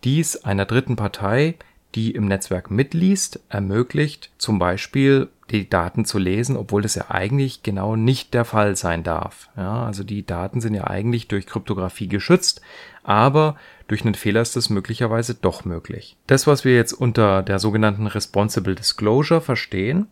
die 0.03 0.19
es 0.19 0.43
einer 0.43 0.65
dritten 0.65 0.95
Partei, 0.95 1.55
die 1.95 2.11
im 2.11 2.27
Netzwerk 2.27 2.69
mitliest, 2.69 3.39
ermöglicht, 3.49 4.29
zum 4.37 4.59
Beispiel 4.59 5.29
die 5.49 5.67
Daten 5.67 6.05
zu 6.05 6.19
lesen, 6.19 6.57
obwohl 6.57 6.83
das 6.83 6.93
ja 6.93 7.09
eigentlich 7.09 7.63
genau 7.63 7.95
nicht 7.95 8.35
der 8.35 8.45
Fall 8.45 8.75
sein 8.75 9.01
darf. 9.01 9.49
Ja, 9.57 9.83
also 9.83 10.03
die 10.03 10.23
Daten 10.23 10.61
sind 10.61 10.75
ja 10.75 10.83
eigentlich 10.85 11.27
durch 11.27 11.47
Kryptographie 11.47 12.07
geschützt, 12.07 12.61
aber 13.01 13.55
durch 13.87 14.05
einen 14.05 14.13
Fehler 14.13 14.41
ist 14.41 14.55
das 14.55 14.69
möglicherweise 14.69 15.33
doch 15.33 15.65
möglich. 15.65 16.17
Das, 16.27 16.45
was 16.45 16.65
wir 16.65 16.75
jetzt 16.75 16.93
unter 16.93 17.41
der 17.41 17.57
sogenannten 17.57 18.05
Responsible 18.05 18.75
Disclosure 18.75 19.41
verstehen, 19.41 20.05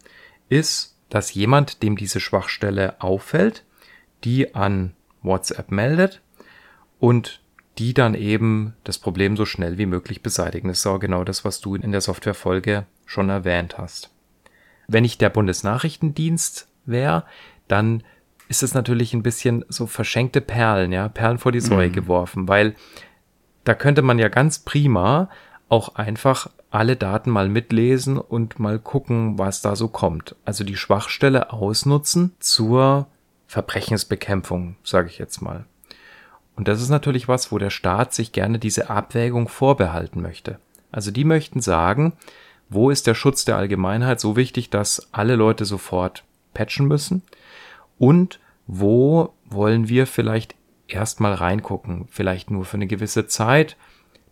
ist, 0.50 0.98
dass 1.10 1.36
jemand, 1.36 1.84
dem 1.84 1.98
diese 1.98 2.20
Schwachstelle 2.20 3.00
auffällt, 3.00 3.64
die 4.24 4.56
an 4.56 4.94
WhatsApp 5.28 5.72
meldet 5.72 6.22
und 7.00 7.42
die 7.78 7.94
dann 7.94 8.16
eben 8.16 8.74
das 8.84 8.98
Problem 8.98 9.38
so 9.38 9.46
schnell 9.46 9.78
wie 9.78 9.86
möglich 9.86 10.24
beseitigen. 10.24 10.68
Das 10.68 10.80
ist 10.80 10.88
auch 10.88 11.00
genau 11.00 11.24
das, 11.24 11.46
was 11.46 11.62
du 11.62 11.76
in 11.76 11.92
der 11.92 12.02
Softwarefolge 12.02 12.86
schon 13.06 13.30
erwähnt 13.30 13.78
hast. 13.78 14.10
Wenn 14.88 15.06
ich 15.06 15.18
der 15.18 15.30
Bundesnachrichtendienst 15.30 16.68
wäre, 16.86 17.24
dann 17.68 18.04
ist 18.48 18.64
es 18.64 18.74
natürlich 18.74 19.14
ein 19.14 19.24
bisschen 19.24 19.66
so 19.68 19.86
verschenkte 19.86 20.42
Perlen, 20.42 20.92
ja, 20.92 21.10
Perlen 21.10 21.38
vor 21.38 21.52
die 21.52 21.60
Säue 21.60 21.90
mhm. 21.90 21.94
geworfen, 21.94 22.48
weil 22.48 22.76
da 23.64 23.74
könnte 23.74 24.02
man 24.02 24.18
ja 24.18 24.30
ganz 24.30 24.60
prima 24.60 25.30
auch 25.70 25.96
einfach 25.96 26.50
alle 26.70 26.96
Daten 26.96 27.30
mal 27.30 27.50
mitlesen 27.50 28.18
und 28.18 28.60
mal 28.60 28.80
gucken, 28.80 29.38
was 29.38 29.62
da 29.62 29.76
so 29.76 29.90
kommt. 29.90 30.36
Also 30.46 30.64
die 30.64 30.78
Schwachstelle 30.78 31.52
ausnutzen 31.52 32.34
zur 32.40 33.08
Verbrechensbekämpfung, 33.48 34.76
sage 34.84 35.10
ich 35.10 35.18
jetzt 35.18 35.42
mal. 35.42 35.66
Und 36.56 36.68
das 36.68 36.82
ist 36.82 36.90
natürlich 36.90 37.28
was, 37.28 37.52
wo 37.52 37.58
der 37.58 37.70
Staat 37.70 38.14
sich 38.14 38.32
gerne 38.32 38.60
diese 38.60 38.90
Abwägung 38.90 39.48
vorbehalten 39.48 40.22
möchte. 40.22 40.60
Also 40.92 41.12
die 41.12 41.24
möchten 41.24 41.62
sagen, 41.62 42.14
wo 42.70 42.90
ist 42.90 43.08
der 43.08 43.14
Schutz 43.14 43.46
der 43.46 43.58
Allgemeinheit 43.58 44.20
so 44.20 44.36
wichtig, 44.36 44.70
dass 44.70 45.08
alle 45.14 45.36
Leute 45.36 45.66
sofort 45.66 46.24
patchen 46.54 46.88
müssen? 46.88 47.22
Und 47.98 48.40
wo 48.66 49.34
wollen 49.46 49.88
wir 49.88 50.08
vielleicht 50.08 50.56
erstmal 50.88 51.34
reingucken? 51.34 52.08
Vielleicht 52.10 52.52
nur 52.52 52.66
für 52.66 52.78
eine 52.78 52.88
gewisse 52.88 53.28
Zeit, 53.28 53.78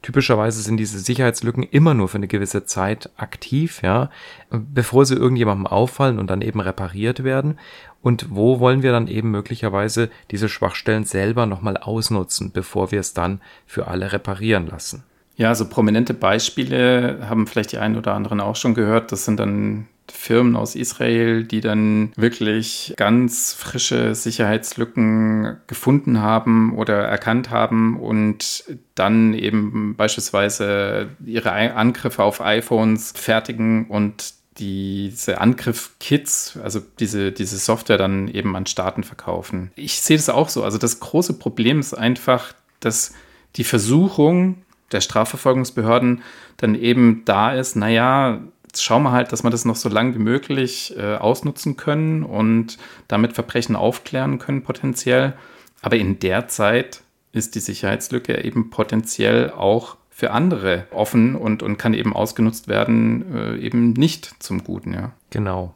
Typischerweise 0.05 0.61
sind 0.61 0.77
diese 0.77 0.99
Sicherheitslücken 0.99 1.63
immer 1.63 1.95
nur 1.95 2.07
für 2.09 2.17
eine 2.19 2.27
gewisse 2.27 2.63
Zeit 2.63 3.09
aktiv, 3.17 3.81
ja, 3.81 4.11
bevor 4.51 5.03
sie 5.03 5.15
irgendjemandem 5.15 5.65
auffallen 5.65 6.19
und 6.19 6.29
dann 6.29 6.43
eben 6.43 6.59
repariert 6.59 7.23
werden. 7.23 7.57
Und 8.03 8.27
wo 8.29 8.59
wollen 8.59 8.83
wir 8.83 8.91
dann 8.91 9.07
eben 9.07 9.31
möglicherweise 9.31 10.11
diese 10.29 10.47
Schwachstellen 10.47 11.05
selber 11.05 11.47
nochmal 11.47 11.77
ausnutzen, 11.77 12.51
bevor 12.51 12.91
wir 12.91 12.99
es 12.99 13.15
dann 13.15 13.41
für 13.65 13.87
alle 13.87 14.13
reparieren 14.13 14.67
lassen? 14.67 15.01
Ja, 15.37 15.55
so 15.55 15.67
prominente 15.67 16.13
Beispiele 16.13 17.25
haben 17.27 17.47
vielleicht 17.47 17.71
die 17.71 17.79
einen 17.79 17.97
oder 17.97 18.13
anderen 18.13 18.41
auch 18.41 18.57
schon 18.57 18.75
gehört. 18.75 19.11
Das 19.11 19.25
sind 19.25 19.39
dann 19.39 19.87
Firmen 20.11 20.55
aus 20.55 20.75
Israel, 20.75 21.43
die 21.43 21.61
dann 21.61 22.11
wirklich 22.15 22.93
ganz 22.97 23.53
frische 23.53 24.15
Sicherheitslücken 24.15 25.57
gefunden 25.67 26.21
haben 26.21 26.75
oder 26.75 27.03
erkannt 27.03 27.49
haben 27.49 27.99
und 27.99 28.63
dann 28.95 29.33
eben 29.33 29.95
beispielsweise 29.95 31.09
ihre 31.25 31.51
Angriffe 31.51 32.23
auf 32.23 32.41
iPhones 32.41 33.13
fertigen 33.15 33.87
und 33.87 34.33
diese 34.57 35.41
Angriff-Kits, 35.41 36.57
also 36.63 36.81
diese, 36.99 37.31
diese 37.31 37.57
Software 37.57 37.97
dann 37.97 38.27
eben 38.29 38.55
an 38.55 38.65
Staaten 38.65 39.03
verkaufen. 39.03 39.71
Ich 39.75 39.99
sehe 40.01 40.17
das 40.17 40.29
auch 40.29 40.49
so. 40.49 40.63
Also 40.63 40.77
das 40.77 40.99
große 40.99 41.33
Problem 41.33 41.79
ist 41.79 41.93
einfach, 41.93 42.53
dass 42.79 43.13
die 43.57 43.65
Versuchung 43.65 44.63
der 44.91 45.01
Strafverfolgungsbehörden 45.01 46.21
dann 46.57 46.75
eben 46.75 47.23
da 47.25 47.53
ist, 47.53 47.75
naja, 47.75 48.41
schauen 48.81 49.03
wir 49.03 49.11
halt, 49.11 49.31
dass 49.31 49.43
wir 49.43 49.49
das 49.49 49.65
noch 49.65 49.75
so 49.75 49.89
lange 49.89 50.15
wie 50.15 50.19
möglich 50.19 50.95
äh, 50.97 51.15
ausnutzen 51.15 51.77
können 51.77 52.23
und 52.23 52.77
damit 53.07 53.33
Verbrechen 53.33 53.75
aufklären 53.75 54.39
können 54.39 54.63
potenziell. 54.63 55.33
Aber 55.81 55.97
in 55.97 56.19
der 56.19 56.47
Zeit 56.47 57.01
ist 57.31 57.55
die 57.55 57.59
Sicherheitslücke 57.59 58.43
eben 58.43 58.69
potenziell 58.69 59.51
auch 59.51 59.97
für 60.09 60.31
andere 60.31 60.87
offen 60.91 61.35
und, 61.35 61.61
und 61.61 61.77
kann 61.77 61.93
eben 61.93 62.13
ausgenutzt 62.13 62.69
werden, 62.69 63.35
äh, 63.35 63.57
eben 63.57 63.91
nicht 63.91 64.41
zum 64.41 64.63
Guten, 64.63 64.93
ja. 64.93 65.11
Genau. 65.29 65.73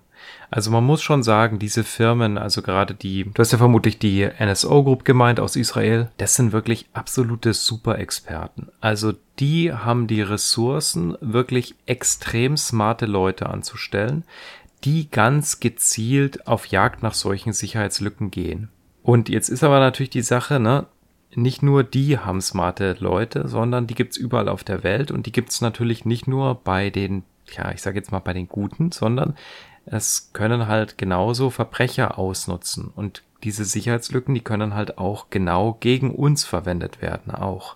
Also 0.51 0.71
man 0.71 0.83
muss 0.83 1.01
schon 1.01 1.21
sagen, 1.21 1.59
diese 1.59 1.83
Firmen, 1.83 2.37
also 2.37 2.61
gerade 2.61 2.95
die, 2.95 3.25
du 3.25 3.39
hast 3.39 3.51
ja 3.51 3.59
vermutlich 3.59 3.99
die 3.99 4.27
NSO 4.39 4.83
Group 4.83 5.05
gemeint 5.05 5.39
aus 5.39 5.55
Israel, 5.55 6.09
das 6.17 6.35
sind 6.35 6.51
wirklich 6.51 6.87
absolute 6.93 7.53
Super-Experten. 7.53 8.69
Also 8.81 9.13
die 9.39 9.71
haben 9.71 10.07
die 10.07 10.21
Ressourcen, 10.21 11.15
wirklich 11.21 11.75
extrem 11.85 12.57
smarte 12.57 13.05
Leute 13.05 13.47
anzustellen, 13.47 14.23
die 14.83 15.11
ganz 15.11 15.59
gezielt 15.59 16.47
auf 16.47 16.65
Jagd 16.67 17.03
nach 17.03 17.13
solchen 17.13 17.53
Sicherheitslücken 17.53 18.31
gehen. 18.31 18.69
Und 19.03 19.29
jetzt 19.29 19.49
ist 19.49 19.63
aber 19.63 19.79
natürlich 19.79 20.09
die 20.09 20.21
Sache, 20.21 20.59
ne, 20.59 20.87
nicht 21.35 21.61
nur 21.61 21.83
die 21.83 22.17
haben 22.17 22.41
smarte 22.41 22.95
Leute, 22.99 23.47
sondern 23.47 23.87
die 23.87 23.95
gibt's 23.95 24.17
überall 24.17 24.49
auf 24.49 24.63
der 24.63 24.83
Welt 24.83 25.11
und 25.11 25.25
die 25.25 25.31
gibt's 25.31 25.61
natürlich 25.61 26.05
nicht 26.05 26.27
nur 26.27 26.55
bei 26.55 26.89
den, 26.89 27.23
ja, 27.55 27.71
ich 27.71 27.81
sage 27.81 27.97
jetzt 27.97 28.11
mal 28.11 28.19
bei 28.19 28.33
den 28.33 28.47
Guten, 28.47 28.91
sondern 28.91 29.35
es 29.91 30.31
können 30.33 30.67
halt 30.67 30.97
genauso 30.97 31.49
Verbrecher 31.49 32.17
ausnutzen 32.17 32.91
und 32.95 33.23
diese 33.43 33.65
Sicherheitslücken, 33.65 34.35
die 34.35 34.43
können 34.43 34.73
halt 34.73 34.97
auch 34.97 35.29
genau 35.29 35.77
gegen 35.79 36.11
uns 36.13 36.43
verwendet 36.43 37.01
werden 37.01 37.33
auch. 37.33 37.75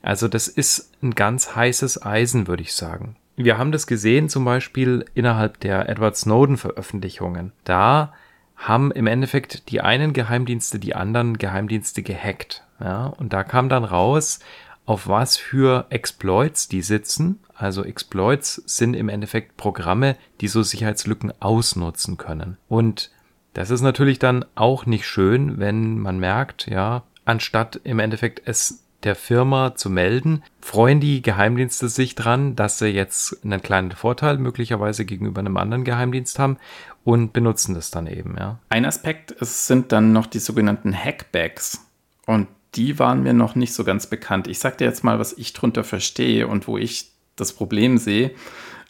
Also 0.00 0.28
das 0.28 0.48
ist 0.48 0.92
ein 1.02 1.14
ganz 1.14 1.54
heißes 1.54 2.04
Eisen, 2.04 2.46
würde 2.46 2.62
ich 2.62 2.74
sagen. 2.74 3.16
Wir 3.36 3.58
haben 3.58 3.72
das 3.72 3.86
gesehen 3.86 4.28
zum 4.28 4.44
Beispiel 4.44 5.04
innerhalb 5.14 5.60
der 5.60 5.88
Edward 5.88 6.16
Snowden 6.16 6.56
Veröffentlichungen. 6.56 7.52
Da 7.64 8.12
haben 8.56 8.92
im 8.92 9.06
Endeffekt 9.06 9.70
die 9.70 9.80
einen 9.80 10.12
Geheimdienste 10.12 10.78
die 10.78 10.94
anderen 10.94 11.38
Geheimdienste 11.38 12.02
gehackt. 12.02 12.64
Ja, 12.80 13.06
und 13.06 13.32
da 13.32 13.44
kam 13.44 13.68
dann 13.68 13.84
raus, 13.84 14.40
auf 14.86 15.08
was 15.08 15.36
für 15.36 15.86
Exploits 15.90 16.68
die 16.68 16.82
sitzen. 16.82 17.40
Also 17.54 17.84
Exploits 17.84 18.62
sind 18.66 18.94
im 18.94 19.08
Endeffekt 19.08 19.56
Programme, 19.56 20.16
die 20.40 20.48
so 20.48 20.62
Sicherheitslücken 20.62 21.32
ausnutzen 21.40 22.16
können. 22.16 22.56
Und 22.68 23.10
das 23.54 23.70
ist 23.70 23.82
natürlich 23.82 24.18
dann 24.18 24.44
auch 24.54 24.86
nicht 24.86 25.06
schön, 25.06 25.58
wenn 25.58 25.98
man 25.98 26.18
merkt, 26.18 26.66
ja, 26.66 27.02
anstatt 27.24 27.80
im 27.84 27.98
Endeffekt 27.98 28.42
es 28.46 28.82
der 29.04 29.14
Firma 29.16 29.74
zu 29.74 29.90
melden, 29.90 30.42
freuen 30.60 31.00
die 31.00 31.22
Geheimdienste 31.22 31.88
sich 31.88 32.14
dran, 32.14 32.54
dass 32.54 32.78
sie 32.78 32.88
jetzt 32.88 33.44
einen 33.44 33.60
kleinen 33.60 33.90
Vorteil 33.90 34.38
möglicherweise 34.38 35.04
gegenüber 35.04 35.40
einem 35.40 35.56
anderen 35.56 35.84
Geheimdienst 35.84 36.38
haben 36.38 36.56
und 37.04 37.32
benutzen 37.32 37.74
das 37.74 37.90
dann 37.90 38.06
eben, 38.06 38.36
ja. 38.38 38.58
Ein 38.68 38.84
Aspekt 38.84 39.34
es 39.40 39.66
sind 39.66 39.92
dann 39.92 40.12
noch 40.12 40.26
die 40.26 40.38
sogenannten 40.38 40.94
Hackbacks. 40.94 41.84
Und 42.26 42.46
die 42.74 42.98
waren 42.98 43.22
mir 43.22 43.34
noch 43.34 43.54
nicht 43.54 43.74
so 43.74 43.84
ganz 43.84 44.06
bekannt. 44.06 44.46
Ich 44.46 44.58
sag 44.58 44.78
dir 44.78 44.86
jetzt 44.86 45.04
mal, 45.04 45.18
was 45.18 45.32
ich 45.32 45.52
drunter 45.52 45.84
verstehe 45.84 46.46
und 46.46 46.66
wo 46.66 46.78
ich 46.78 47.10
das 47.36 47.52
Problem 47.52 47.98
sehe, 47.98 48.32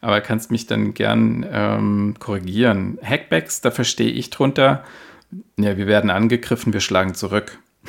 aber 0.00 0.20
kannst 0.20 0.50
mich 0.50 0.66
dann 0.66 0.94
gern 0.94 1.46
ähm, 1.50 2.14
korrigieren. 2.18 2.98
Hackbacks, 3.02 3.60
da 3.60 3.70
verstehe 3.70 4.10
ich 4.10 4.30
drunter, 4.30 4.84
ja, 5.58 5.76
wir 5.76 5.86
werden 5.86 6.10
angegriffen, 6.10 6.72
wir 6.72 6.80
schlagen 6.80 7.14
zurück. 7.14 7.58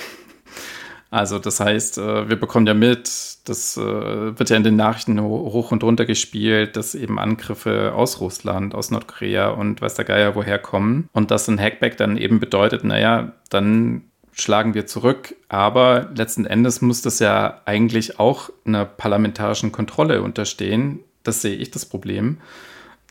Also 1.10 1.38
das 1.38 1.60
heißt, 1.60 1.99
äh, 1.99 2.27
wir 2.27 2.38
bekommen 2.38 2.65
ja 2.65 2.73
mit, 2.73 3.08
das 3.45 3.77
äh, 3.77 3.82
wird 3.84 4.49
ja 4.49 4.58
in 4.58 4.63
den 4.63 4.75
Nachrichten 4.75 5.21
hoch 5.21 5.71
und 5.71 5.84
runter 5.84 6.06
gespielt, 6.06 6.75
dass 6.75 6.95
eben 6.95 7.19
Angriffe 7.19 7.93
aus 7.93 8.19
Russland, 8.19 8.73
aus 8.73 8.89
Nordkorea 8.89 9.49
und 9.49 9.79
weiß 9.79 9.93
der 9.93 10.06
Geier 10.06 10.34
woher 10.34 10.58
kommen. 10.58 11.10
Und 11.13 11.29
dass 11.29 11.47
ein 11.47 11.60
Hackback 11.60 11.97
dann 11.97 12.17
eben 12.17 12.39
bedeutet, 12.39 12.84
naja, 12.84 13.34
dann 13.49 14.06
schlagen 14.33 14.73
wir 14.73 14.85
zurück. 14.85 15.35
Aber 15.49 16.09
letzten 16.15 16.45
Endes 16.45 16.81
muss 16.81 17.01
das 17.01 17.19
ja 17.19 17.61
eigentlich 17.65 18.19
auch 18.19 18.49
einer 18.65 18.85
parlamentarischen 18.85 19.71
Kontrolle 19.71 20.21
unterstehen. 20.21 20.99
Das 21.23 21.41
sehe 21.41 21.55
ich 21.55 21.71
das 21.71 21.85
Problem. 21.85 22.37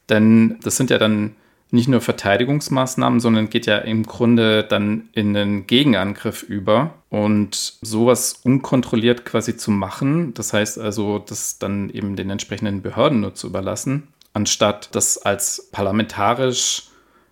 Denn 0.09 0.59
das 0.63 0.77
sind 0.77 0.91
ja 0.91 0.99
dann 0.99 1.37
nicht 1.73 1.89
nur 1.89 2.03
Verteidigungsmaßnahmen, 2.03 3.19
sondern 3.19 3.49
geht 3.49 3.65
ja 3.65 3.79
im 3.79 4.05
Grunde 4.05 4.63
dann 4.63 5.09
in 5.13 5.35
einen 5.35 5.67
Gegenangriff 5.67 6.43
über. 6.43 6.95
Und 7.09 7.75
sowas 7.81 8.41
unkontrolliert 8.45 9.25
quasi 9.25 9.57
zu 9.57 9.71
machen, 9.71 10.35
das 10.35 10.53
heißt 10.53 10.79
also, 10.79 11.19
das 11.19 11.59
dann 11.59 11.89
eben 11.91 12.15
den 12.15 12.31
entsprechenden 12.31 12.83
Behörden 12.83 13.21
nur 13.21 13.35
zu 13.35 13.47
überlassen, 13.47 14.09
anstatt 14.35 14.95
das 14.95 15.19
als 15.19 15.69
parlamentarisch 15.73 16.85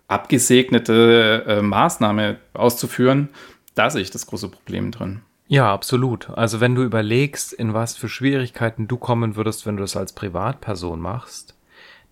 abgesegnete 0.07 1.45
äh, 1.47 1.61
Maßnahme 1.61 2.37
auszuführen, 2.53 3.29
da 3.75 3.89
sehe 3.89 4.01
ich 4.01 4.11
das 4.11 4.25
große 4.27 4.49
Problem 4.49 4.91
drin. 4.91 5.21
Ja, 5.47 5.73
absolut. 5.73 6.29
Also 6.29 6.61
wenn 6.61 6.75
du 6.75 6.83
überlegst, 6.83 7.51
in 7.51 7.73
was 7.73 7.97
für 7.97 8.07
Schwierigkeiten 8.07 8.87
du 8.87 8.97
kommen 8.97 9.35
würdest, 9.35 9.65
wenn 9.65 9.75
du 9.75 9.81
das 9.81 9.97
als 9.97 10.13
Privatperson 10.13 11.01
machst, 11.01 11.55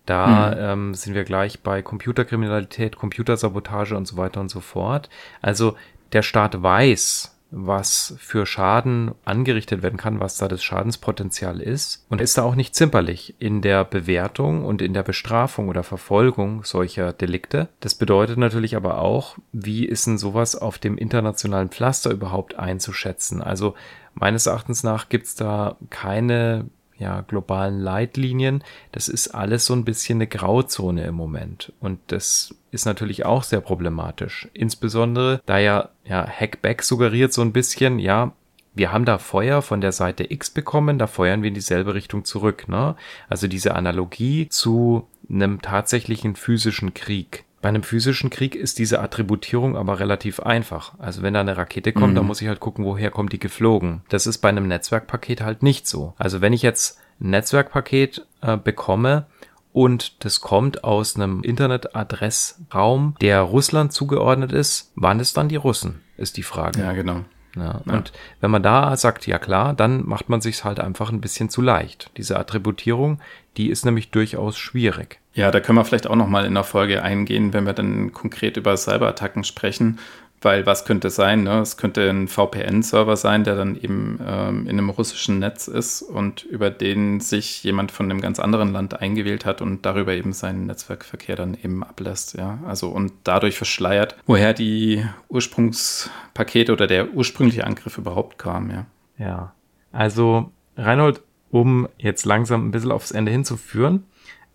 da 0.06 0.50
mhm. 0.50 0.56
ähm, 0.58 0.94
sind 0.94 1.14
wir 1.14 1.24
gleich 1.24 1.60
bei 1.60 1.82
Computerkriminalität, 1.82 2.96
Computersabotage 2.96 3.96
und 3.96 4.06
so 4.06 4.16
weiter 4.16 4.40
und 4.40 4.50
so 4.50 4.60
fort. 4.60 5.08
Also 5.40 5.76
der 6.12 6.22
Staat 6.22 6.62
weiß, 6.62 7.34
was 7.50 8.14
für 8.18 8.46
Schaden 8.46 9.12
angerichtet 9.24 9.82
werden 9.82 9.96
kann, 9.96 10.20
was 10.20 10.36
da 10.36 10.48
das 10.48 10.62
Schadenspotenzial 10.62 11.60
ist 11.60 12.06
und 12.08 12.20
ist 12.20 12.38
da 12.38 12.42
auch 12.42 12.54
nicht 12.54 12.74
zimperlich 12.74 13.34
in 13.38 13.60
der 13.62 13.84
Bewertung 13.84 14.64
und 14.64 14.82
in 14.82 14.94
der 14.94 15.02
Bestrafung 15.02 15.68
oder 15.68 15.82
Verfolgung 15.82 16.64
solcher 16.64 17.12
Delikte. 17.12 17.68
Das 17.80 17.94
bedeutet 17.94 18.38
natürlich 18.38 18.76
aber 18.76 18.98
auch, 18.98 19.36
wie 19.52 19.84
ist 19.84 20.06
denn 20.06 20.18
sowas 20.18 20.54
auf 20.54 20.78
dem 20.78 20.96
internationalen 20.96 21.70
Pflaster 21.70 22.10
überhaupt 22.10 22.56
einzuschätzen? 22.58 23.42
Also 23.42 23.74
meines 24.14 24.46
Erachtens 24.46 24.82
nach 24.82 25.08
gibt's 25.08 25.34
da 25.34 25.76
keine 25.90 26.66
ja, 27.00 27.22
globalen 27.22 27.80
Leitlinien. 27.80 28.62
Das 28.92 29.08
ist 29.08 29.28
alles 29.28 29.64
so 29.64 29.72
ein 29.74 29.84
bisschen 29.84 30.18
eine 30.18 30.26
Grauzone 30.26 31.04
im 31.04 31.14
Moment. 31.14 31.72
Und 31.80 31.98
das 32.08 32.54
ist 32.70 32.84
natürlich 32.84 33.24
auch 33.24 33.42
sehr 33.42 33.60
problematisch. 33.60 34.48
Insbesondere, 34.52 35.40
da 35.46 35.58
ja, 35.58 35.88
ja, 36.04 36.24
Hackback 36.24 36.82
suggeriert 36.82 37.32
so 37.32 37.42
ein 37.42 37.52
bisschen, 37.52 37.98
ja, 37.98 38.32
wir 38.74 38.92
haben 38.92 39.04
da 39.04 39.18
Feuer 39.18 39.62
von 39.62 39.80
der 39.80 39.92
Seite 39.92 40.30
X 40.30 40.50
bekommen, 40.50 40.98
da 40.98 41.06
feuern 41.06 41.42
wir 41.42 41.48
in 41.48 41.54
dieselbe 41.54 41.94
Richtung 41.94 42.24
zurück, 42.24 42.68
ne? 42.68 42.94
Also 43.28 43.48
diese 43.48 43.74
Analogie 43.74 44.48
zu 44.48 45.08
einem 45.28 45.60
tatsächlichen 45.60 46.36
physischen 46.36 46.94
Krieg. 46.94 47.44
Bei 47.62 47.68
einem 47.68 47.82
physischen 47.82 48.30
Krieg 48.30 48.54
ist 48.54 48.78
diese 48.78 49.00
Attributierung 49.00 49.76
aber 49.76 50.00
relativ 50.00 50.40
einfach. 50.40 50.94
Also 50.98 51.22
wenn 51.22 51.34
da 51.34 51.40
eine 51.40 51.56
Rakete 51.56 51.92
kommt, 51.92 52.12
mhm. 52.12 52.16
dann 52.16 52.26
muss 52.26 52.40
ich 52.40 52.48
halt 52.48 52.60
gucken, 52.60 52.84
woher 52.84 53.10
kommt 53.10 53.32
die 53.32 53.38
geflogen. 53.38 54.02
Das 54.08 54.26
ist 54.26 54.38
bei 54.38 54.48
einem 54.48 54.66
Netzwerkpaket 54.66 55.42
halt 55.42 55.62
nicht 55.62 55.86
so. 55.86 56.14
Also 56.16 56.40
wenn 56.40 56.52
ich 56.52 56.62
jetzt 56.62 56.98
ein 57.20 57.30
Netzwerkpaket 57.30 58.26
äh, 58.40 58.56
bekomme 58.56 59.26
und 59.72 60.24
das 60.24 60.40
kommt 60.40 60.84
aus 60.84 61.16
einem 61.16 61.42
Internetadressraum, 61.42 63.14
der 63.20 63.42
Russland 63.42 63.92
zugeordnet 63.92 64.52
ist, 64.52 64.92
waren 64.96 65.20
es 65.20 65.32
dann 65.32 65.48
die 65.48 65.56
Russen, 65.56 66.00
ist 66.16 66.38
die 66.38 66.42
Frage. 66.42 66.80
Ja, 66.80 66.92
genau. 66.92 67.24
Ja, 67.56 67.80
ja. 67.84 67.92
Und 67.92 68.12
wenn 68.40 68.50
man 68.50 68.62
da 68.62 68.96
sagt, 68.96 69.26
ja 69.26 69.38
klar, 69.38 69.74
dann 69.74 70.06
macht 70.06 70.28
man 70.28 70.40
sich 70.40 70.64
halt 70.64 70.80
einfach 70.80 71.10
ein 71.10 71.20
bisschen 71.20 71.48
zu 71.48 71.62
leicht. 71.62 72.10
Diese 72.16 72.38
Attributierung, 72.38 73.20
die 73.56 73.70
ist 73.70 73.84
nämlich 73.84 74.10
durchaus 74.10 74.56
schwierig. 74.56 75.18
Ja, 75.34 75.50
da 75.50 75.60
können 75.60 75.78
wir 75.78 75.84
vielleicht 75.84 76.08
auch 76.08 76.16
noch 76.16 76.26
mal 76.26 76.44
in 76.44 76.54
der 76.54 76.64
Folge 76.64 77.02
eingehen, 77.02 77.52
wenn 77.52 77.64
wir 77.64 77.72
dann 77.72 78.12
konkret 78.12 78.56
über 78.56 78.76
Cyberattacken 78.76 79.44
sprechen, 79.44 79.98
weil 80.42 80.66
was 80.66 80.84
könnte 80.84 81.08
es 81.08 81.16
sein? 81.16 81.42
Ne? 81.42 81.60
Es 81.60 81.76
könnte 81.76 82.08
ein 82.08 82.28
VPN-Server 82.28 83.16
sein, 83.16 83.44
der 83.44 83.56
dann 83.56 83.76
eben 83.76 84.18
ähm, 84.26 84.62
in 84.62 84.78
einem 84.78 84.90
russischen 84.90 85.38
Netz 85.38 85.68
ist 85.68 86.02
und 86.02 86.44
über 86.44 86.70
den 86.70 87.20
sich 87.20 87.62
jemand 87.62 87.92
von 87.92 88.10
einem 88.10 88.20
ganz 88.20 88.40
anderen 88.40 88.72
Land 88.72 89.00
eingewählt 89.00 89.44
hat 89.44 89.60
und 89.60 89.84
darüber 89.84 90.12
eben 90.12 90.32
seinen 90.32 90.66
Netzwerkverkehr 90.66 91.36
dann 91.36 91.56
eben 91.62 91.84
ablässt. 91.84 92.36
Ja, 92.36 92.58
also 92.66 92.88
und 92.88 93.12
dadurch 93.24 93.56
verschleiert, 93.56 94.16
woher 94.26 94.54
die 94.54 95.04
Ursprungspakete 95.28 96.72
oder 96.72 96.86
der 96.86 97.12
ursprüngliche 97.12 97.64
Angriff 97.64 97.98
überhaupt 97.98 98.38
kam. 98.38 98.70
Ja. 98.70 98.86
Ja. 99.18 99.54
Also 99.92 100.50
Reinhold, 100.76 101.20
um 101.50 101.88
jetzt 101.98 102.24
langsam 102.24 102.66
ein 102.66 102.70
bisschen 102.70 102.92
aufs 102.92 103.10
Ende 103.10 103.30
hinzuführen, 103.30 104.04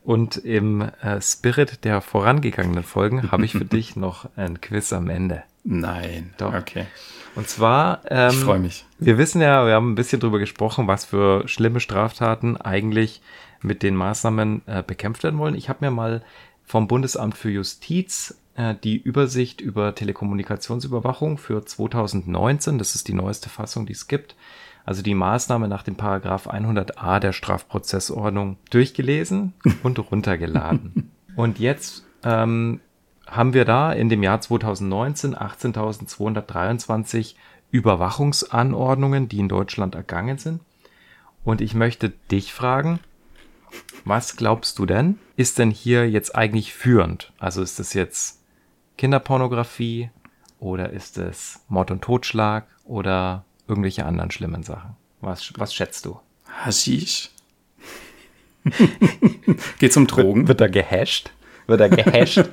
und 0.05 0.37
im 0.37 0.81
äh, 0.81 1.21
Spirit 1.21 1.83
der 1.83 2.01
vorangegangenen 2.01 2.83
Folgen 2.83 3.31
habe 3.31 3.45
ich 3.45 3.53
für 3.53 3.65
dich 3.65 3.95
noch 3.95 4.29
ein 4.35 4.61
Quiz 4.61 4.93
am 4.93 5.09
Ende. 5.09 5.43
Nein. 5.63 6.33
Doch. 6.37 6.53
Okay. 6.53 6.85
Und 7.35 7.49
zwar. 7.49 8.01
Ähm, 8.09 8.29
ich 8.29 8.37
freue 8.37 8.59
mich. 8.59 8.85
Wir 8.99 9.17
wissen 9.17 9.41
ja, 9.41 9.65
wir 9.65 9.73
haben 9.73 9.91
ein 9.91 9.95
bisschen 9.95 10.19
drüber 10.19 10.39
gesprochen, 10.39 10.87
was 10.87 11.05
für 11.05 11.47
schlimme 11.47 11.79
Straftaten 11.79 12.55
eigentlich 12.57 13.21
mit 13.61 13.83
den 13.83 13.95
Maßnahmen 13.95 14.61
äh, 14.67 14.83
bekämpft 14.83 15.23
werden 15.23 15.39
wollen. 15.39 15.55
Ich 15.55 15.69
habe 15.69 15.83
mir 15.83 15.91
mal 15.91 16.21
vom 16.63 16.87
Bundesamt 16.87 17.35
für 17.35 17.49
Justiz 17.49 18.37
äh, 18.55 18.75
die 18.83 18.97
Übersicht 18.97 19.59
über 19.59 19.95
Telekommunikationsüberwachung 19.95 21.37
für 21.37 21.65
2019, 21.65 22.77
das 22.77 22.95
ist 22.95 23.07
die 23.07 23.13
neueste 23.13 23.49
Fassung, 23.49 23.85
die 23.85 23.93
es 23.93 24.07
gibt, 24.07 24.35
also 24.85 25.01
die 25.01 25.15
Maßnahme 25.15 25.67
nach 25.67 25.83
dem 25.83 25.95
Paragraph 25.95 26.47
100a 26.47 27.19
der 27.19 27.33
Strafprozessordnung 27.33 28.57
durchgelesen 28.69 29.53
und 29.83 30.11
runtergeladen. 30.11 31.11
und 31.35 31.59
jetzt 31.59 32.05
ähm, 32.23 32.79
haben 33.27 33.53
wir 33.53 33.65
da 33.65 33.91
in 33.91 34.09
dem 34.09 34.23
Jahr 34.23 34.41
2019 34.41 35.35
18.223 35.35 37.35
Überwachungsanordnungen, 37.71 39.27
die 39.27 39.39
in 39.39 39.49
Deutschland 39.49 39.95
ergangen 39.95 40.37
sind. 40.37 40.61
Und 41.43 41.61
ich 41.61 41.73
möchte 41.73 42.13
dich 42.31 42.53
fragen, 42.53 42.99
was 44.05 44.37
glaubst 44.37 44.79
du 44.79 44.85
denn, 44.85 45.19
ist 45.35 45.57
denn 45.57 45.71
hier 45.71 46.09
jetzt 46.09 46.35
eigentlich 46.35 46.73
führend? 46.73 47.33
Also 47.39 47.61
ist 47.61 47.79
das 47.79 47.93
jetzt 47.93 48.41
Kinderpornografie 48.97 50.09
oder 50.59 50.91
ist 50.91 51.17
es 51.17 51.61
Mord 51.67 51.91
und 51.91 52.01
Totschlag 52.01 52.67
oder 52.85 53.43
irgendwelche 53.67 54.05
anderen 54.05 54.31
schlimmen 54.31 54.63
Sachen? 54.63 54.95
Was, 55.21 55.51
was 55.57 55.73
schätzt 55.73 56.05
du? 56.05 56.19
Haschisch. 56.47 57.29
Geht's 59.79 59.97
um 59.97 60.07
Drogen? 60.07 60.47
Wird, 60.47 60.59
wird 60.59 60.61
da 60.61 60.67
gehasht? 60.67 61.31
wird 61.67 61.81
er 61.81 61.89
gehasht. 61.89 62.47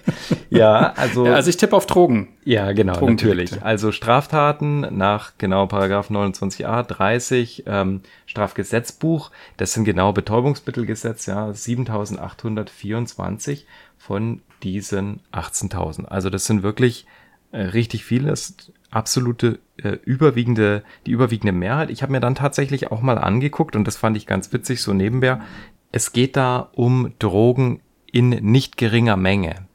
ja, 0.50 0.92
also. 0.94 1.26
Ja, 1.26 1.34
also 1.34 1.50
ich 1.50 1.56
tippe 1.56 1.74
auf 1.76 1.86
Drogen. 1.86 2.28
Ja, 2.44 2.70
genau, 2.72 3.08
natürlich. 3.08 3.62
Also 3.62 3.92
Straftaten 3.92 4.80
nach 4.96 5.32
genau 5.38 5.66
Paragraph 5.66 6.10
29a 6.10 6.82
30 6.82 7.62
ähm, 7.66 8.02
Strafgesetzbuch, 8.26 9.30
das 9.56 9.72
sind 9.72 9.84
genau 9.84 10.12
Betäubungsmittelgesetz, 10.12 11.26
ja, 11.26 11.52
7824 11.52 13.66
von 13.96 14.42
diesen 14.62 15.20
18.000. 15.32 16.04
Also 16.06 16.30
das 16.30 16.44
sind 16.44 16.62
wirklich 16.62 17.06
äh, 17.52 17.60
richtig 17.60 18.04
viele, 18.04 18.28
das 18.28 18.54
absolute 18.90 19.58
äh, 19.82 19.98
überwiegende, 20.04 20.82
die 21.06 21.10
überwiegende 21.10 21.52
Mehrheit. 21.52 21.90
Ich 21.90 22.02
habe 22.02 22.12
mir 22.12 22.20
dann 22.20 22.34
tatsächlich 22.34 22.90
auch 22.90 23.00
mal 23.00 23.18
angeguckt 23.18 23.76
und 23.76 23.86
das 23.86 23.96
fand 23.96 24.16
ich 24.16 24.26
ganz 24.26 24.52
witzig, 24.52 24.82
so 24.82 24.92
nebenher. 24.92 25.40
Es 25.92 26.12
geht 26.12 26.36
da 26.36 26.68
um 26.72 27.12
Drogen 27.18 27.80
in 28.10 28.30
nicht 28.30 28.76
geringer 28.76 29.16
Menge. 29.16 29.66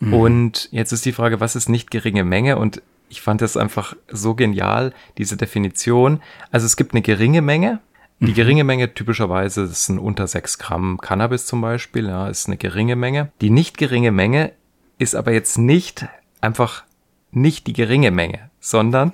Mhm. 0.00 0.14
Und 0.14 0.68
jetzt 0.72 0.92
ist 0.92 1.04
die 1.04 1.12
Frage, 1.12 1.40
was 1.40 1.56
ist 1.56 1.68
nicht 1.68 1.90
geringe 1.90 2.24
Menge? 2.24 2.58
Und 2.58 2.82
ich 3.08 3.20
fand 3.20 3.40
das 3.40 3.56
einfach 3.56 3.94
so 4.08 4.34
genial, 4.34 4.92
diese 5.18 5.36
Definition. 5.36 6.22
Also 6.50 6.66
es 6.66 6.76
gibt 6.76 6.92
eine 6.92 7.02
geringe 7.02 7.42
Menge. 7.42 7.80
Die 8.20 8.30
mhm. 8.30 8.34
geringe 8.34 8.64
Menge 8.64 8.94
typischerweise, 8.94 9.66
das 9.66 9.86
sind 9.86 9.98
unter 9.98 10.28
sechs 10.28 10.58
Gramm 10.58 10.98
Cannabis 10.98 11.46
zum 11.46 11.60
Beispiel, 11.60 12.06
ja, 12.06 12.28
ist 12.28 12.46
eine 12.46 12.56
geringe 12.56 12.94
Menge. 12.94 13.32
Die 13.40 13.50
nicht 13.50 13.78
geringe 13.78 14.12
Menge 14.12 14.52
ist 14.98 15.16
aber 15.16 15.32
jetzt 15.32 15.58
nicht 15.58 16.06
einfach 16.40 16.84
nicht 17.32 17.66
die 17.66 17.72
geringe 17.72 18.12
Menge, 18.12 18.50
sondern 18.62 19.12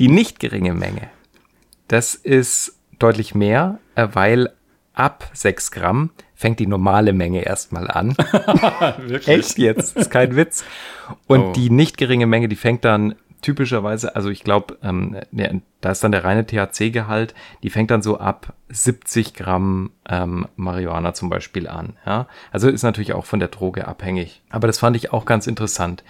die 0.00 0.08
nicht 0.08 0.40
geringe 0.40 0.74
Menge. 0.74 1.10
Das 1.86 2.14
ist 2.14 2.80
deutlich 2.98 3.34
mehr, 3.34 3.78
weil 3.94 4.50
ab 4.94 5.30
sechs 5.34 5.70
Gramm 5.70 6.10
fängt 6.34 6.58
die 6.58 6.66
normale 6.66 7.12
Menge 7.12 7.42
erstmal 7.42 7.90
an. 7.90 8.16
Wirklich? 8.98 9.28
Echt 9.28 9.58
jetzt? 9.58 9.96
ist 9.96 10.10
kein 10.10 10.36
Witz. 10.36 10.64
Und 11.26 11.40
oh. 11.40 11.52
die 11.52 11.68
nicht 11.68 11.98
geringe 11.98 12.26
Menge, 12.26 12.48
die 12.48 12.56
fängt 12.56 12.84
dann 12.84 13.14
typischerweise, 13.42 14.16
also 14.16 14.30
ich 14.30 14.42
glaube, 14.42 14.78
ähm, 14.82 15.18
da 15.82 15.90
ist 15.90 16.02
dann 16.02 16.12
der 16.12 16.24
reine 16.24 16.46
THC-Gehalt, 16.46 17.34
die 17.62 17.68
fängt 17.68 17.90
dann 17.90 18.00
so 18.00 18.18
ab 18.18 18.54
70 18.70 19.34
Gramm 19.34 19.90
ähm, 20.08 20.46
Marihuana 20.56 21.12
zum 21.12 21.28
Beispiel 21.28 21.68
an. 21.68 21.98
Ja? 22.06 22.26
Also 22.52 22.70
ist 22.70 22.82
natürlich 22.82 23.12
auch 23.12 23.26
von 23.26 23.40
der 23.40 23.48
Droge 23.48 23.86
abhängig. 23.86 24.42
Aber 24.48 24.66
das 24.66 24.78
fand 24.78 24.96
ich 24.96 25.12
auch 25.12 25.26
ganz 25.26 25.46
interessant. 25.46 26.04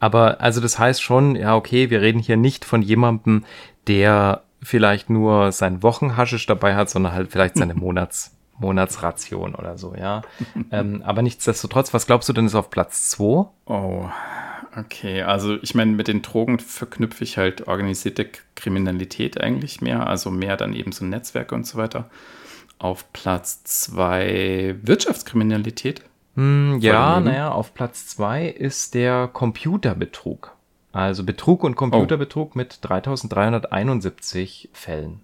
Aber 0.00 0.40
also 0.40 0.60
das 0.60 0.78
heißt 0.78 1.02
schon, 1.02 1.34
ja, 1.36 1.56
okay, 1.56 1.90
wir 1.90 2.00
reden 2.00 2.20
hier 2.20 2.36
nicht 2.36 2.64
von 2.64 2.82
jemandem, 2.82 3.44
der 3.86 4.42
vielleicht 4.62 5.10
nur 5.10 5.52
sein 5.52 5.82
Wochenhaschisch 5.82 6.46
dabei 6.46 6.74
hat, 6.74 6.90
sondern 6.90 7.12
halt 7.12 7.30
vielleicht 7.30 7.56
seine 7.56 7.74
Monats 7.76 8.34
Monatsration 8.60 9.54
oder 9.54 9.78
so, 9.78 9.94
ja. 9.94 10.22
ähm, 10.72 11.02
aber 11.04 11.22
nichtsdestotrotz, 11.22 11.94
was 11.94 12.06
glaubst 12.06 12.28
du 12.28 12.32
denn 12.32 12.46
ist 12.46 12.54
auf 12.54 12.70
Platz 12.70 13.08
2? 13.10 13.46
Oh, 13.66 14.08
okay. 14.76 15.22
Also 15.22 15.56
ich 15.62 15.74
meine, 15.74 15.92
mit 15.92 16.08
den 16.08 16.22
Drogen 16.22 16.58
verknüpfe 16.58 17.24
ich 17.24 17.38
halt 17.38 17.68
organisierte 17.68 18.28
Kriminalität 18.56 19.40
eigentlich 19.40 19.80
mehr, 19.80 20.06
also 20.06 20.30
mehr 20.30 20.56
dann 20.56 20.74
eben 20.74 20.92
so 20.92 21.04
Netzwerke 21.04 21.54
und 21.54 21.66
so 21.66 21.78
weiter. 21.78 22.10
Auf 22.78 23.12
Platz 23.12 23.62
2 23.64 24.76
Wirtschaftskriminalität. 24.82 26.02
Hm, 26.38 26.78
ja, 26.78 27.18
naja, 27.18 27.50
auf 27.50 27.74
Platz 27.74 28.06
2 28.06 28.46
ist 28.46 28.94
der 28.94 29.26
Computerbetrug. 29.26 30.54
Also 30.92 31.24
Betrug 31.24 31.64
und 31.64 31.74
Computerbetrug 31.74 32.50
oh. 32.54 32.56
mit 32.56 32.78
3371 32.82 34.70
Fällen. 34.72 35.20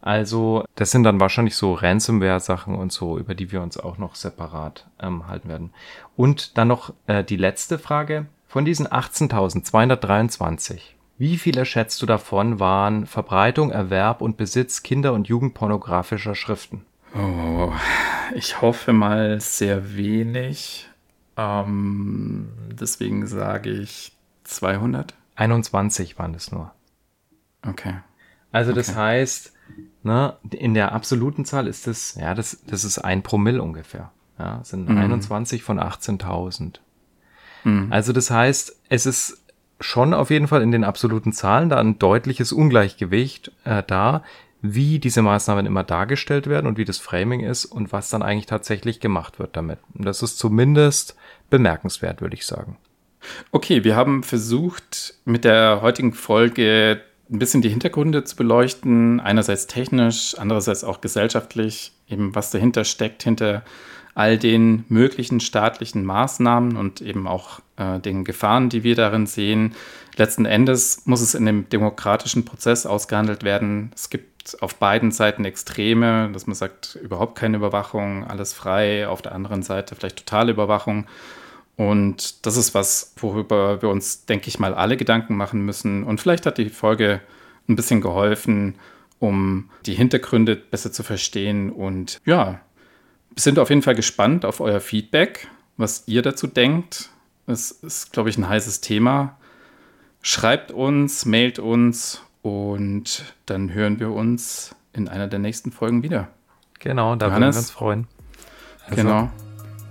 Also 0.00 0.64
das 0.76 0.92
sind 0.92 1.02
dann 1.02 1.18
wahrscheinlich 1.18 1.56
so 1.56 1.72
Ransomware-Sachen 1.72 2.76
und 2.76 2.92
so, 2.92 3.18
über 3.18 3.34
die 3.34 3.50
wir 3.50 3.62
uns 3.62 3.78
auch 3.78 3.98
noch 3.98 4.14
separat 4.14 4.86
ähm, 5.00 5.26
halten 5.26 5.48
werden. 5.48 5.72
Und 6.16 6.56
dann 6.56 6.68
noch 6.68 6.92
äh, 7.08 7.24
die 7.24 7.36
letzte 7.36 7.80
Frage. 7.80 8.26
Von 8.46 8.64
diesen 8.64 8.86
18.223, 8.86 10.78
wie 11.18 11.36
viele 11.36 11.64
schätzt 11.64 12.00
du 12.00 12.06
davon 12.06 12.60
waren 12.60 13.06
Verbreitung, 13.06 13.72
Erwerb 13.72 14.20
und 14.20 14.36
Besitz 14.36 14.84
kinder- 14.84 15.14
und 15.14 15.26
jugendpornografischer 15.26 16.36
Schriften? 16.36 16.86
Oh, 17.16 17.72
ich 18.34 18.60
hoffe 18.60 18.92
mal 18.92 19.40
sehr 19.40 19.96
wenig. 19.96 20.88
Ähm, 21.36 22.48
deswegen 22.70 23.26
sage 23.26 23.70
ich 23.70 24.12
200. 24.44 25.14
21 25.36 26.18
waren 26.18 26.34
es 26.34 26.50
nur. 26.52 26.72
Okay. 27.66 27.94
Also 28.52 28.72
das 28.72 28.90
Okay. 28.90 28.98
heißt, 28.98 29.52
ne, 30.02 30.36
in 30.50 30.74
der 30.74 30.92
absoluten 30.92 31.44
Zahl 31.44 31.66
ist 31.66 31.86
es, 31.88 32.14
ja, 32.16 32.34
das, 32.34 32.58
das 32.66 32.84
ist 32.84 32.98
ein 32.98 33.22
Promille 33.22 33.62
ungefähr. 33.62 34.10
Ja, 34.38 34.60
sind 34.64 34.88
Mhm. 34.88 34.98
21 34.98 35.62
von 35.62 35.78
18.000. 35.78 36.80
Mhm. 37.64 37.92
Also 37.92 38.12
das 38.12 38.30
heißt, 38.30 38.76
es 38.88 39.06
ist 39.06 39.42
schon 39.80 40.14
auf 40.14 40.30
jeden 40.30 40.46
Fall 40.48 40.62
in 40.62 40.70
den 40.72 40.84
absoluten 40.84 41.32
Zahlen 41.32 41.68
da 41.68 41.78
ein 41.78 41.98
deutliches 41.98 42.52
Ungleichgewicht 42.52 43.50
äh, 43.64 43.82
da, 43.86 44.22
wie 44.66 44.98
diese 44.98 45.20
Maßnahmen 45.20 45.66
immer 45.66 45.84
dargestellt 45.84 46.46
werden 46.46 46.66
und 46.66 46.78
wie 46.78 46.86
das 46.86 46.96
Framing 46.96 47.40
ist 47.40 47.66
und 47.66 47.92
was 47.92 48.08
dann 48.08 48.22
eigentlich 48.22 48.46
tatsächlich 48.46 48.98
gemacht 48.98 49.38
wird 49.38 49.56
damit. 49.58 49.78
Und 49.92 50.06
das 50.06 50.22
ist 50.22 50.38
zumindest 50.38 51.16
bemerkenswert, 51.50 52.22
würde 52.22 52.34
ich 52.34 52.46
sagen. 52.46 52.78
Okay, 53.52 53.84
wir 53.84 53.94
haben 53.94 54.22
versucht, 54.22 55.16
mit 55.26 55.44
der 55.44 55.82
heutigen 55.82 56.14
Folge 56.14 57.02
ein 57.30 57.38
bisschen 57.38 57.60
die 57.60 57.68
Hintergründe 57.68 58.24
zu 58.24 58.36
beleuchten. 58.36 59.20
Einerseits 59.20 59.66
technisch, 59.66 60.34
andererseits 60.38 60.82
auch 60.82 61.02
gesellschaftlich, 61.02 61.92
eben 62.08 62.34
was 62.34 62.50
dahinter 62.50 62.84
steckt, 62.84 63.22
hinter 63.22 63.64
all 64.14 64.38
den 64.38 64.84
möglichen 64.88 65.40
staatlichen 65.40 66.06
Maßnahmen 66.06 66.76
und 66.76 67.02
eben 67.02 67.26
auch 67.26 67.60
äh, 67.76 67.98
den 68.00 68.24
Gefahren, 68.24 68.70
die 68.70 68.82
wir 68.82 68.94
darin 68.94 69.26
sehen. 69.26 69.74
Letzten 70.16 70.46
Endes 70.46 71.02
muss 71.04 71.20
es 71.20 71.34
in 71.34 71.44
dem 71.44 71.68
demokratischen 71.68 72.46
Prozess 72.46 72.86
ausgehandelt 72.86 73.42
werden. 73.42 73.90
Es 73.94 74.08
gibt 74.08 74.33
auf 74.60 74.76
beiden 74.76 75.10
Seiten 75.10 75.44
Extreme, 75.44 76.30
dass 76.32 76.46
man 76.46 76.54
sagt, 76.54 76.98
überhaupt 77.02 77.38
keine 77.38 77.56
Überwachung, 77.56 78.24
alles 78.24 78.52
frei. 78.52 79.08
Auf 79.08 79.22
der 79.22 79.32
anderen 79.32 79.62
Seite 79.62 79.94
vielleicht 79.94 80.18
totale 80.18 80.52
Überwachung. 80.52 81.06
Und 81.76 82.46
das 82.46 82.56
ist 82.56 82.74
was, 82.74 83.14
worüber 83.16 83.82
wir 83.82 83.88
uns, 83.88 84.26
denke 84.26 84.48
ich 84.48 84.58
mal, 84.58 84.74
alle 84.74 84.96
Gedanken 84.96 85.36
machen 85.36 85.64
müssen. 85.64 86.04
Und 86.04 86.20
vielleicht 86.20 86.46
hat 86.46 86.58
die 86.58 86.70
Folge 86.70 87.20
ein 87.68 87.76
bisschen 87.76 88.00
geholfen, 88.00 88.76
um 89.18 89.70
die 89.86 89.94
Hintergründe 89.94 90.56
besser 90.56 90.92
zu 90.92 91.02
verstehen. 91.02 91.70
Und 91.70 92.20
ja, 92.24 92.60
wir 93.30 93.40
sind 93.40 93.58
auf 93.58 93.70
jeden 93.70 93.82
Fall 93.82 93.94
gespannt 93.94 94.44
auf 94.44 94.60
euer 94.60 94.80
Feedback, 94.80 95.48
was 95.76 96.04
ihr 96.06 96.22
dazu 96.22 96.46
denkt. 96.46 97.10
Es 97.46 97.70
ist, 97.70 98.12
glaube 98.12 98.30
ich, 98.30 98.38
ein 98.38 98.48
heißes 98.48 98.80
Thema. 98.80 99.36
Schreibt 100.22 100.70
uns, 100.70 101.26
mailt 101.26 101.58
uns 101.58 102.23
und 102.44 103.24
dann 103.46 103.72
hören 103.72 103.98
wir 103.98 104.10
uns 104.12 104.74
in 104.92 105.08
einer 105.08 105.26
der 105.26 105.38
nächsten 105.38 105.72
Folgen 105.72 106.02
wieder. 106.02 106.28
Genau, 106.78 107.16
da 107.16 107.26
würden 107.26 107.40
Johannes? 107.40 107.56
wir 107.56 107.60
uns 107.60 107.70
freuen. 107.70 108.06
Also, 108.84 108.96
Genau. 108.96 109.30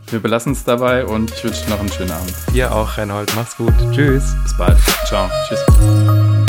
Wir 0.07 0.19
belassen 0.19 0.51
es 0.51 0.63
dabei 0.63 1.05
und 1.05 1.31
ich 1.31 1.43
wünsche 1.43 1.67
noch 1.69 1.79
einen 1.79 1.91
schönen 1.91 2.11
Abend. 2.11 2.35
Dir 2.53 2.71
auch, 2.75 2.97
Reinhold. 2.97 3.33
Mach's 3.35 3.57
gut. 3.57 3.73
Tschüss. 3.91 4.35
Bis 4.43 4.55
bald. 4.57 4.77
Ciao. 5.07 5.27
Tschüss. 5.47 6.42